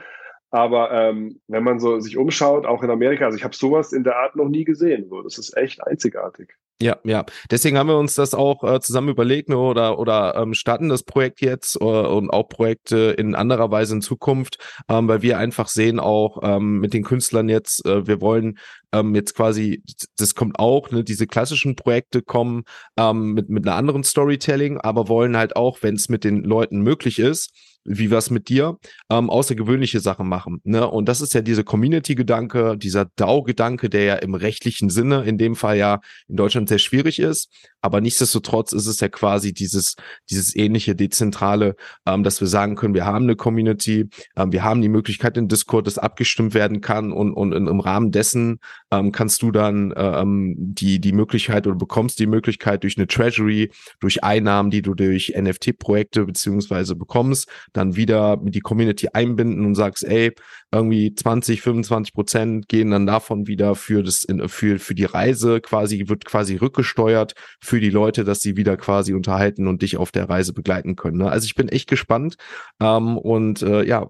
aber 0.51 0.91
ähm, 0.91 1.41
wenn 1.47 1.63
man 1.63 1.79
so 1.79 1.99
sich 1.99 2.17
umschaut, 2.17 2.65
auch 2.65 2.83
in 2.83 2.91
Amerika, 2.91 3.25
also 3.25 3.37
ich 3.37 3.43
habe 3.43 3.55
sowas 3.55 3.93
in 3.93 4.03
der 4.03 4.17
Art 4.17 4.35
noch 4.35 4.47
nie 4.47 4.63
gesehen. 4.63 5.07
So, 5.09 5.21
das 5.21 5.37
ist 5.37 5.57
echt 5.57 5.85
einzigartig. 5.85 6.55
Ja, 6.81 6.97
ja. 7.05 7.25
Deswegen 7.49 7.77
haben 7.77 7.87
wir 7.87 7.97
uns 7.97 8.15
das 8.15 8.33
auch 8.33 8.61
äh, 8.65 8.81
zusammen 8.81 9.07
überlegt 9.07 9.47
ne, 9.47 9.57
oder 9.57 9.97
oder 9.97 10.35
ähm, 10.35 10.53
starten 10.53 10.89
das 10.89 11.03
Projekt 11.03 11.39
jetzt 11.39 11.77
äh, 11.79 11.85
und 11.85 12.29
auch 12.31 12.49
Projekte 12.49 13.15
in 13.17 13.33
anderer 13.33 13.71
Weise 13.71 13.95
in 13.95 14.01
Zukunft, 14.01 14.57
ähm, 14.89 15.07
weil 15.07 15.21
wir 15.21 15.37
einfach 15.39 15.69
sehen 15.69 16.01
auch 16.01 16.39
ähm, 16.43 16.79
mit 16.79 16.93
den 16.93 17.03
Künstlern 17.03 17.47
jetzt, 17.47 17.85
äh, 17.85 18.05
wir 18.07 18.19
wollen 18.19 18.57
ähm, 18.91 19.15
jetzt 19.15 19.35
quasi, 19.35 19.83
das 20.17 20.35
kommt 20.35 20.59
auch, 20.59 20.91
ne, 20.91 21.05
diese 21.05 21.27
klassischen 21.27 21.77
Projekte 21.77 22.21
kommen 22.21 22.63
ähm, 22.97 23.31
mit 23.31 23.49
mit 23.49 23.65
einer 23.65 23.77
anderen 23.77 24.03
Storytelling, 24.03 24.77
aber 24.77 25.07
wollen 25.07 25.37
halt 25.37 25.55
auch, 25.55 25.77
wenn 25.81 25.95
es 25.95 26.09
mit 26.09 26.25
den 26.25 26.43
Leuten 26.43 26.81
möglich 26.81 27.19
ist, 27.19 27.51
wie 27.85 28.11
was 28.11 28.31
mit 28.31 28.49
dir, 28.49 28.77
ähm, 29.09 29.29
außergewöhnliche 29.29 29.99
Sachen 29.99 30.27
machen. 30.27 30.59
Ne? 30.63 30.89
Und 30.89 31.07
das 31.07 31.21
ist 31.21 31.33
ja 31.33 31.41
diese 31.41 31.63
Community-Gedanke, 31.63 32.77
dieser 32.77 33.05
DAO-Gedanke, 33.15 33.89
der 33.89 34.03
ja 34.03 34.15
im 34.15 34.33
rechtlichen 34.33 34.89
Sinne 34.89 35.23
in 35.23 35.37
dem 35.37 35.55
Fall 35.55 35.77
ja 35.77 36.01
in 36.27 36.35
Deutschland 36.35 36.64
sehr 36.67 36.79
schwierig 36.79 37.19
ist. 37.19 37.49
Aber 37.85 38.01
nichtsdestotrotz 38.01 38.73
ist 38.73 38.87
es 38.87 38.99
ja 38.99 39.09
quasi 39.09 39.53
dieses, 39.53 39.95
dieses 40.31 40.55
ähnliche 40.55 40.95
Dezentrale, 40.95 41.75
ähm, 42.07 42.23
dass 42.23 42.41
wir 42.41 42.47
sagen 42.47 42.75
können, 42.75 42.95
wir 42.95 43.05
haben 43.05 43.25
eine 43.25 43.35
Community, 43.35 44.09
ähm, 44.35 44.51
wir 44.51 44.63
haben 44.63 44.81
die 44.81 44.89
Möglichkeit 44.89 45.37
in 45.37 45.47
Discord, 45.47 45.85
dass 45.85 45.99
abgestimmt 45.99 46.55
werden 46.55 46.81
kann 46.81 47.11
und, 47.11 47.35
und 47.35 47.53
im 47.53 47.79
Rahmen 47.79 48.09
dessen 48.09 48.57
ähm, 48.89 49.11
kannst 49.11 49.43
du 49.43 49.51
dann 49.51 49.93
ähm, 49.95 50.55
die, 50.57 50.99
die 50.99 51.11
Möglichkeit 51.11 51.67
oder 51.67 51.75
bekommst 51.75 52.17
die 52.17 52.25
Möglichkeit 52.25 52.81
durch 52.81 52.97
eine 52.97 53.05
Treasury, 53.05 53.69
durch 53.99 54.23
Einnahmen, 54.23 54.71
die 54.71 54.81
du 54.81 54.95
durch 54.95 55.35
NFT-Projekte 55.39 56.25
beziehungsweise 56.25 56.95
bekommst, 56.95 57.47
dann 57.71 57.95
wieder 57.95 58.37
die 58.41 58.61
Community 58.61 59.09
einbinden 59.13 59.63
und 59.63 59.75
sagst, 59.75 60.03
ey, 60.05 60.33
irgendwie 60.71 61.13
20, 61.13 61.61
25 61.61 62.15
Prozent 62.15 62.67
gehen 62.67 62.89
dann 62.89 63.05
davon 63.05 63.45
wieder 63.45 63.75
für 63.75 64.01
das, 64.01 64.25
für, 64.47 64.79
für 64.79 64.95
die 64.95 65.05
Reise 65.05 65.61
quasi, 65.61 66.05
wird 66.07 66.25
quasi 66.25 66.55
rückgesteuert 66.55 67.35
für 67.61 67.74
die 67.79 67.89
Leute, 67.89 68.23
dass 68.23 68.41
sie 68.41 68.57
wieder 68.57 68.77
quasi 68.77 69.13
unterhalten 69.13 69.67
und 69.67 69.81
dich 69.81 69.97
auf 69.97 70.11
der 70.11 70.29
Reise 70.29 70.53
begleiten 70.53 70.95
können. 70.95 71.17
Ne? 71.17 71.29
Also 71.29 71.45
ich 71.45 71.55
bin 71.55 71.69
echt 71.69 71.89
gespannt 71.89 72.37
ähm, 72.79 73.17
und 73.17 73.61
äh, 73.61 73.83
ja, 73.83 74.09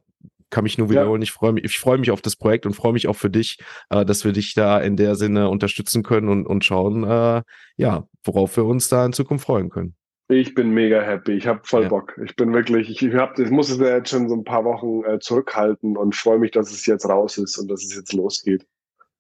kann 0.49 0.63
mich 0.63 0.77
nur 0.77 0.89
wiederholen. 0.89 1.21
Ja. 1.21 1.23
Ich 1.23 1.31
freue 1.31 1.53
mich, 1.53 1.65
ich 1.65 1.79
freue 1.79 1.97
mich 1.97 2.11
auf 2.11 2.21
das 2.21 2.35
Projekt 2.35 2.65
und 2.65 2.73
freue 2.73 2.93
mich 2.93 3.07
auch 3.07 3.15
für 3.15 3.29
dich, 3.29 3.59
äh, 3.89 4.05
dass 4.05 4.23
wir 4.23 4.31
dich 4.31 4.53
da 4.53 4.79
in 4.79 4.95
der 4.95 5.15
Sinne 5.15 5.49
unterstützen 5.49 6.03
können 6.03 6.29
und, 6.29 6.45
und 6.45 6.63
schauen, 6.63 7.03
äh, 7.03 7.43
ja, 7.77 8.07
worauf 8.23 8.55
wir 8.57 8.65
uns 8.65 8.87
da 8.89 9.05
in 9.05 9.13
Zukunft 9.13 9.45
freuen 9.45 9.69
können. 9.69 9.95
Ich 10.27 10.55
bin 10.55 10.71
mega 10.71 11.01
happy. 11.01 11.33
Ich 11.33 11.45
habe 11.45 11.61
voll 11.63 11.83
ja. 11.83 11.89
Bock. 11.89 12.19
Ich 12.23 12.35
bin 12.35 12.51
wirklich, 12.53 12.89
ich, 12.89 13.13
hab, 13.13 13.37
ich 13.37 13.51
muss 13.51 13.69
es 13.69 13.77
mir 13.77 13.89
jetzt 13.89 14.09
schon 14.09 14.27
so 14.27 14.35
ein 14.35 14.43
paar 14.43 14.65
Wochen 14.65 15.03
äh, 15.03 15.19
zurückhalten 15.19 15.97
und 15.97 16.15
freue 16.15 16.39
mich, 16.39 16.51
dass 16.51 16.71
es 16.71 16.85
jetzt 16.85 17.07
raus 17.07 17.37
ist 17.37 17.57
und 17.59 17.69
dass 17.69 17.83
es 17.83 17.95
jetzt 17.95 18.13
losgeht. 18.13 18.65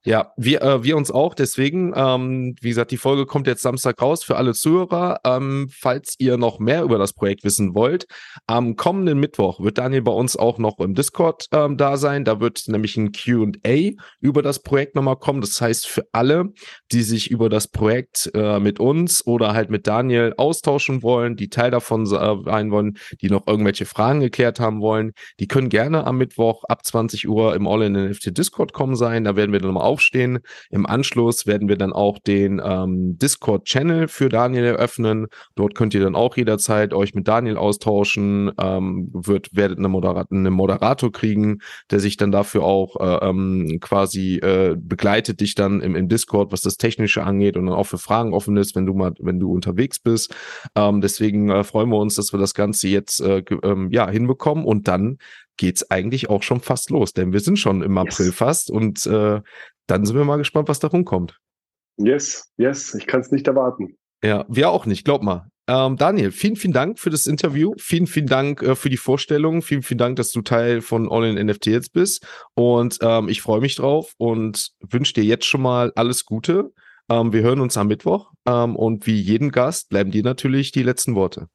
Ja, 0.07 0.33
wir, 0.37 0.61
äh, 0.61 0.83
wir 0.83 0.97
uns 0.97 1.09
auch. 1.09 1.33
Deswegen, 1.33 1.91
ähm, 1.95 2.55
wie 2.61 2.69
gesagt, 2.69 2.91
die 2.91 2.97
Folge 2.97 3.25
kommt 3.25 3.47
jetzt 3.47 3.63
Samstag 3.63 3.99
raus 3.99 4.23
für 4.23 4.37
alle 4.37 4.53
Zuhörer. 4.53 5.19
Ähm, 5.25 5.67
falls 5.71 6.13
ihr 6.19 6.37
noch 6.37 6.59
mehr 6.59 6.83
über 6.83 6.99
das 6.99 7.13
Projekt 7.13 7.43
wissen 7.43 7.73
wollt, 7.73 8.05
am 8.45 8.75
kommenden 8.75 9.19
Mittwoch 9.19 9.59
wird 9.59 9.79
Daniel 9.79 10.03
bei 10.03 10.11
uns 10.11 10.37
auch 10.37 10.59
noch 10.59 10.77
im 10.77 10.93
Discord 10.93 11.47
ähm, 11.51 11.77
da 11.77 11.97
sein. 11.97 12.23
Da 12.23 12.39
wird 12.39 12.67
nämlich 12.67 12.95
ein 12.97 13.13
QA 13.13 13.93
über 14.21 14.43
das 14.43 14.59
Projekt 14.59 14.93
nochmal 14.93 15.15
kommen. 15.15 15.41
Das 15.41 15.59
heißt, 15.59 15.87
für 15.87 16.05
alle, 16.11 16.53
die 16.91 17.01
sich 17.01 17.31
über 17.31 17.49
das 17.49 17.67
Projekt 17.67 18.29
äh, 18.35 18.59
mit 18.59 18.79
uns 18.79 19.25
oder 19.25 19.53
halt 19.55 19.71
mit 19.71 19.87
Daniel 19.87 20.35
austauschen 20.37 21.01
wollen, 21.01 21.35
die 21.35 21.49
Teil 21.49 21.71
davon 21.71 22.03
äh, 22.03 22.07
sein 22.07 22.69
wollen, 22.69 22.99
die 23.21 23.31
noch 23.31 23.47
irgendwelche 23.47 23.87
Fragen 23.87 24.19
geklärt 24.19 24.59
haben 24.59 24.81
wollen, 24.81 25.13
die 25.39 25.47
können 25.47 25.69
gerne 25.69 26.05
am 26.05 26.17
Mittwoch 26.17 26.63
ab 26.65 26.85
20 26.85 27.27
Uhr 27.27 27.55
im 27.55 27.65
All-in-NFT 27.65 28.37
Discord 28.37 28.71
kommen 28.71 28.95
sein. 28.95 29.23
Da 29.23 29.35
werden 29.35 29.51
wir 29.51 29.59
dann 29.59 29.73
nochmal 29.73 29.94
aufstehen. 29.95 30.39
Im 30.69 30.85
Anschluss 30.85 31.47
werden 31.47 31.69
wir 31.69 31.77
dann 31.77 31.93
auch 31.93 32.19
den 32.19 32.61
ähm, 32.63 33.17
Discord-Channel 33.17 34.09
für 34.09 34.27
Daniel 34.27 34.65
eröffnen. 34.65 35.27
Dort 35.55 35.73
könnt 35.73 35.93
ihr 35.93 36.01
dann 36.01 36.15
auch 36.15 36.35
jederzeit 36.35 36.93
euch 36.93 37.13
mit 37.13 37.29
Daniel 37.29 37.55
austauschen. 37.55 38.51
Ähm, 38.59 39.09
wird, 39.13 39.55
werdet 39.55 39.77
eine, 39.79 39.87
Moderat 39.87 40.27
eine 40.31 40.51
Moderator 40.51 41.13
kriegen, 41.13 41.59
der 41.91 42.01
sich 42.01 42.17
dann 42.17 42.33
dafür 42.33 42.63
auch 42.63 42.99
äh, 42.99 43.29
ähm, 43.29 43.77
quasi 43.79 44.35
äh, 44.35 44.75
begleitet 44.77 45.39
dich 45.39 45.55
dann 45.55 45.79
im, 45.79 45.95
im 45.95 46.09
Discord, 46.09 46.51
was 46.51 46.59
das 46.59 46.75
Technische 46.75 47.23
angeht 47.23 47.55
und 47.55 47.67
dann 47.67 47.75
auch 47.75 47.87
für 47.87 47.97
Fragen 47.97 48.33
offen 48.33 48.57
ist, 48.57 48.75
wenn 48.75 48.85
du 48.85 48.93
mal, 48.93 49.13
wenn 49.19 49.39
du 49.39 49.49
unterwegs 49.53 49.99
bist. 49.99 50.35
Ähm, 50.75 50.99
deswegen 50.99 51.49
äh, 51.49 51.63
freuen 51.63 51.89
wir 51.89 51.99
uns, 51.99 52.15
dass 52.15 52.33
wir 52.33 52.39
das 52.39 52.53
Ganze 52.53 52.89
jetzt 52.89 53.21
äh, 53.21 53.43
ähm, 53.63 53.91
ja 53.91 54.09
hinbekommen 54.09 54.65
und 54.65 54.89
dann 54.89 55.19
geht's 55.57 55.89
eigentlich 55.89 56.29
auch 56.29 56.43
schon 56.43 56.59
fast 56.59 56.89
los, 56.89 57.13
denn 57.13 57.33
wir 57.33 57.39
sind 57.39 57.57
schon 57.57 57.81
im 57.81 57.97
April 57.97 58.27
yes. 58.27 58.35
fast 58.35 58.71
und 58.71 59.05
äh, 59.05 59.41
dann 59.87 60.05
sind 60.05 60.15
wir 60.15 60.25
mal 60.25 60.37
gespannt, 60.37 60.67
was 60.67 60.79
da 60.79 60.87
rumkommt. 60.87 61.39
Yes, 61.97 62.51
yes, 62.57 62.93
ich 62.93 63.07
kann 63.07 63.21
es 63.21 63.31
nicht 63.31 63.47
erwarten. 63.47 63.97
Ja, 64.23 64.45
wir 64.47 64.69
auch 64.69 64.85
nicht, 64.85 65.05
glaub 65.05 65.23
mal. 65.23 65.47
Ähm, 65.67 65.97
Daniel, 65.97 66.31
vielen, 66.31 66.55
vielen 66.55 66.73
Dank 66.73 66.99
für 66.99 67.09
das 67.09 67.25
Interview. 67.25 67.73
Vielen, 67.77 68.05
vielen 68.05 68.27
Dank 68.27 68.61
äh, 68.61 68.75
für 68.75 68.89
die 68.89 68.97
Vorstellung. 68.97 69.61
Vielen, 69.61 69.81
vielen 69.81 69.97
Dank, 69.97 70.15
dass 70.17 70.31
du 70.31 70.41
Teil 70.41 70.81
von 70.81 71.11
All 71.11 71.25
in 71.25 71.43
NFT 71.43 71.67
jetzt 71.67 71.93
bist. 71.93 72.25
Und 72.53 72.99
ähm, 73.01 73.29
ich 73.29 73.41
freue 73.41 73.61
mich 73.61 73.75
drauf 73.75 74.13
und 74.17 74.71
wünsche 74.79 75.13
dir 75.13 75.23
jetzt 75.23 75.45
schon 75.45 75.61
mal 75.61 75.91
alles 75.95 76.25
Gute. 76.25 76.71
Ähm, 77.09 77.33
wir 77.33 77.41
hören 77.41 77.61
uns 77.61 77.77
am 77.77 77.87
Mittwoch. 77.87 78.31
Ähm, 78.47 78.75
und 78.75 79.07
wie 79.07 79.19
jeden 79.19 79.51
Gast 79.51 79.89
bleiben 79.89 80.11
dir 80.11 80.23
natürlich 80.23 80.71
die 80.71 80.83
letzten 80.83 81.15
Worte. 81.15 81.47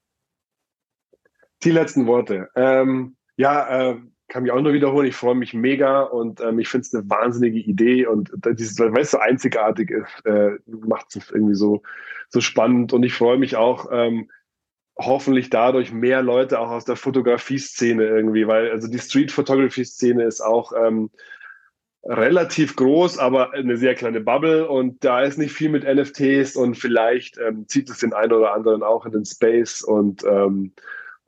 Die 1.62 1.70
letzten 1.70 2.06
Worte. 2.06 2.48
Ähm, 2.56 3.16
ja, 3.36 3.90
äh, 3.90 3.96
kann 4.30 4.44
mich 4.44 4.52
auch 4.52 4.60
nur 4.60 4.72
wiederholen, 4.72 5.08
ich 5.08 5.16
freue 5.16 5.34
mich 5.34 5.52
mega 5.52 6.02
und 6.02 6.40
ähm, 6.40 6.58
ich 6.60 6.68
finde 6.68 6.86
es 6.86 6.94
eine 6.94 7.10
wahnsinnige 7.10 7.58
Idee 7.58 8.06
und 8.06 8.30
dieses, 8.58 8.78
weil 8.78 9.02
es 9.02 9.10
so 9.10 9.18
einzigartig 9.18 9.90
ist, 9.90 10.24
äh, 10.24 10.52
macht 10.66 11.14
es 11.14 11.30
irgendwie 11.30 11.56
so, 11.56 11.82
so 12.28 12.40
spannend 12.40 12.92
und 12.92 13.02
ich 13.02 13.12
freue 13.12 13.38
mich 13.38 13.56
auch, 13.56 13.90
ähm, 13.92 14.30
hoffentlich 14.96 15.50
dadurch 15.50 15.92
mehr 15.92 16.22
Leute 16.22 16.60
auch 16.60 16.70
aus 16.70 16.84
der 16.84 16.96
Fotografie-Szene 16.96 18.04
irgendwie, 18.04 18.46
weil 18.46 18.70
also 18.70 18.88
die 18.88 18.98
Street-Photography-Szene 18.98 20.24
ist 20.24 20.40
auch 20.40 20.72
ähm, 20.76 21.10
relativ 22.04 22.76
groß, 22.76 23.18
aber 23.18 23.52
eine 23.52 23.76
sehr 23.76 23.94
kleine 23.94 24.20
Bubble 24.20 24.68
und 24.68 25.04
da 25.04 25.22
ist 25.22 25.38
nicht 25.38 25.52
viel 25.52 25.70
mit 25.70 25.84
NFTs 25.84 26.54
und 26.54 26.76
vielleicht 26.76 27.36
ähm, 27.38 27.66
zieht 27.66 27.90
es 27.90 27.98
den 27.98 28.12
einen 28.12 28.32
oder 28.32 28.54
anderen 28.54 28.82
auch 28.82 29.06
in 29.06 29.12
den 29.12 29.24
Space 29.24 29.82
und 29.82 30.24
ähm, 30.24 30.72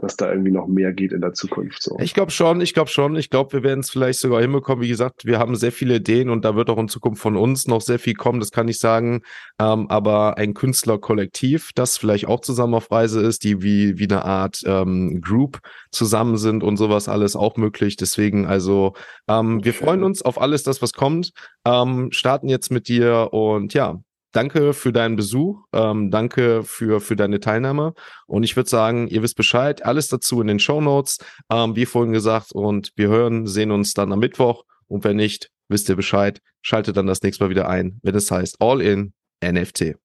dass 0.03 0.17
da 0.17 0.31
irgendwie 0.31 0.51
noch 0.51 0.67
mehr 0.67 0.93
geht 0.93 1.13
in 1.13 1.21
der 1.21 1.33
Zukunft. 1.33 1.81
So. 1.81 1.97
Ich 2.01 2.13
glaube 2.13 2.33
schon, 2.33 2.61
ich 2.61 2.75
glaube 2.75 2.91
schon. 2.91 3.15
Ich 3.15 3.31
glaube, 3.31 3.53
wir 3.53 3.63
werden 3.63 3.81
es 3.81 3.91
vielleicht 3.91 4.19
sogar 4.19 4.41
hinbekommen. 4.41 4.83
Wie 4.83 4.89
gesagt, 4.89 5.25
wir 5.25 5.39
haben 5.39 5.55
sehr 5.55 5.71
viele 5.71 5.97
Ideen 5.97 6.29
und 6.29 6.45
da 6.45 6.57
wird 6.57 6.69
auch 6.71 6.79
in 6.79 6.89
Zukunft 6.89 7.23
von 7.23 7.37
uns 7.37 7.69
noch 7.69 7.81
sehr 7.81 8.01
viel 8.01 8.15
kommen, 8.15 8.41
das 8.41 8.51
kann 8.51 8.67
ich 8.67 8.81
sagen. 8.81 9.23
Ähm, 9.61 9.89
aber 9.89 10.39
ein 10.39 10.55
Künstlerkollektiv, 10.55 11.71
das 11.77 11.99
vielleicht 11.99 12.27
auch 12.27 12.41
zusammen 12.41 12.75
auf 12.75 12.91
Reise 12.91 13.23
ist, 13.23 13.45
die 13.45 13.63
wie, 13.63 13.97
wie 13.99 14.09
eine 14.11 14.25
Art 14.25 14.63
ähm, 14.67 15.21
Group 15.21 15.61
zusammen 15.93 16.37
sind 16.37 16.65
und 16.65 16.77
sowas 16.77 17.09
alles 17.09 17.37
auch 17.37 17.57
möglich. 17.57 17.97
Deswegen, 17.97 18.45
also 18.45 18.95
ähm, 19.29 19.65
wir 19.65 19.73
freuen 19.73 20.03
uns 20.03 20.23
auf 20.23 20.41
alles, 20.41 20.65
das 20.65 20.83
was 20.83 20.93
kommt. 20.95 21.31
Ähm, 21.65 22.11
starten 22.11 22.49
jetzt 22.49 22.73
mit 22.73 22.89
dir 22.89 23.29
und 23.31 23.73
ja, 23.73 24.01
danke 24.33 24.73
für 24.73 24.93
deinen 24.93 25.17
Besuch, 25.17 25.65
ähm, 25.73 26.11
danke 26.11 26.63
für, 26.65 27.01
für 27.01 27.17
deine 27.17 27.41
Teilnahme. 27.41 27.95
Und 28.27 28.43
ich 28.43 28.57
würde 28.57 28.69
sagen, 28.69 29.09
ihr 29.09 29.23
wisst 29.23 29.37
Bescheid, 29.37 29.85
alles 29.85 30.09
dazu 30.09 30.41
in 30.41 30.47
den 30.47 30.59
Show 30.59 30.81
Notes, 30.81 31.19
ähm, 31.51 31.77
wie 31.77 31.87
vorhin 31.87 32.13
gesagt. 32.13 32.53
Und 32.53 32.91
wir 32.97 33.09
hören, 33.09 33.47
sehen 33.47 33.71
uns 33.71 33.95
dann 33.95 34.13
am 34.13 34.19
Mittwoch. 34.19 34.65
Und 34.87 35.05
wenn 35.05 35.17
nicht, 35.17 35.51
wisst 35.69 35.89
ihr 35.89 35.97
Bescheid, 35.97 36.41
schaltet 36.63 36.97
dann 36.97 37.07
das 37.07 37.23
nächste 37.23 37.45
Mal 37.45 37.51
wieder 37.51 37.69
ein, 37.69 38.01
wenn 38.03 38.15
es 38.15 38.31
heißt 38.31 38.57
All 38.61 38.81
in 38.81 39.13
NFT. 39.45 39.97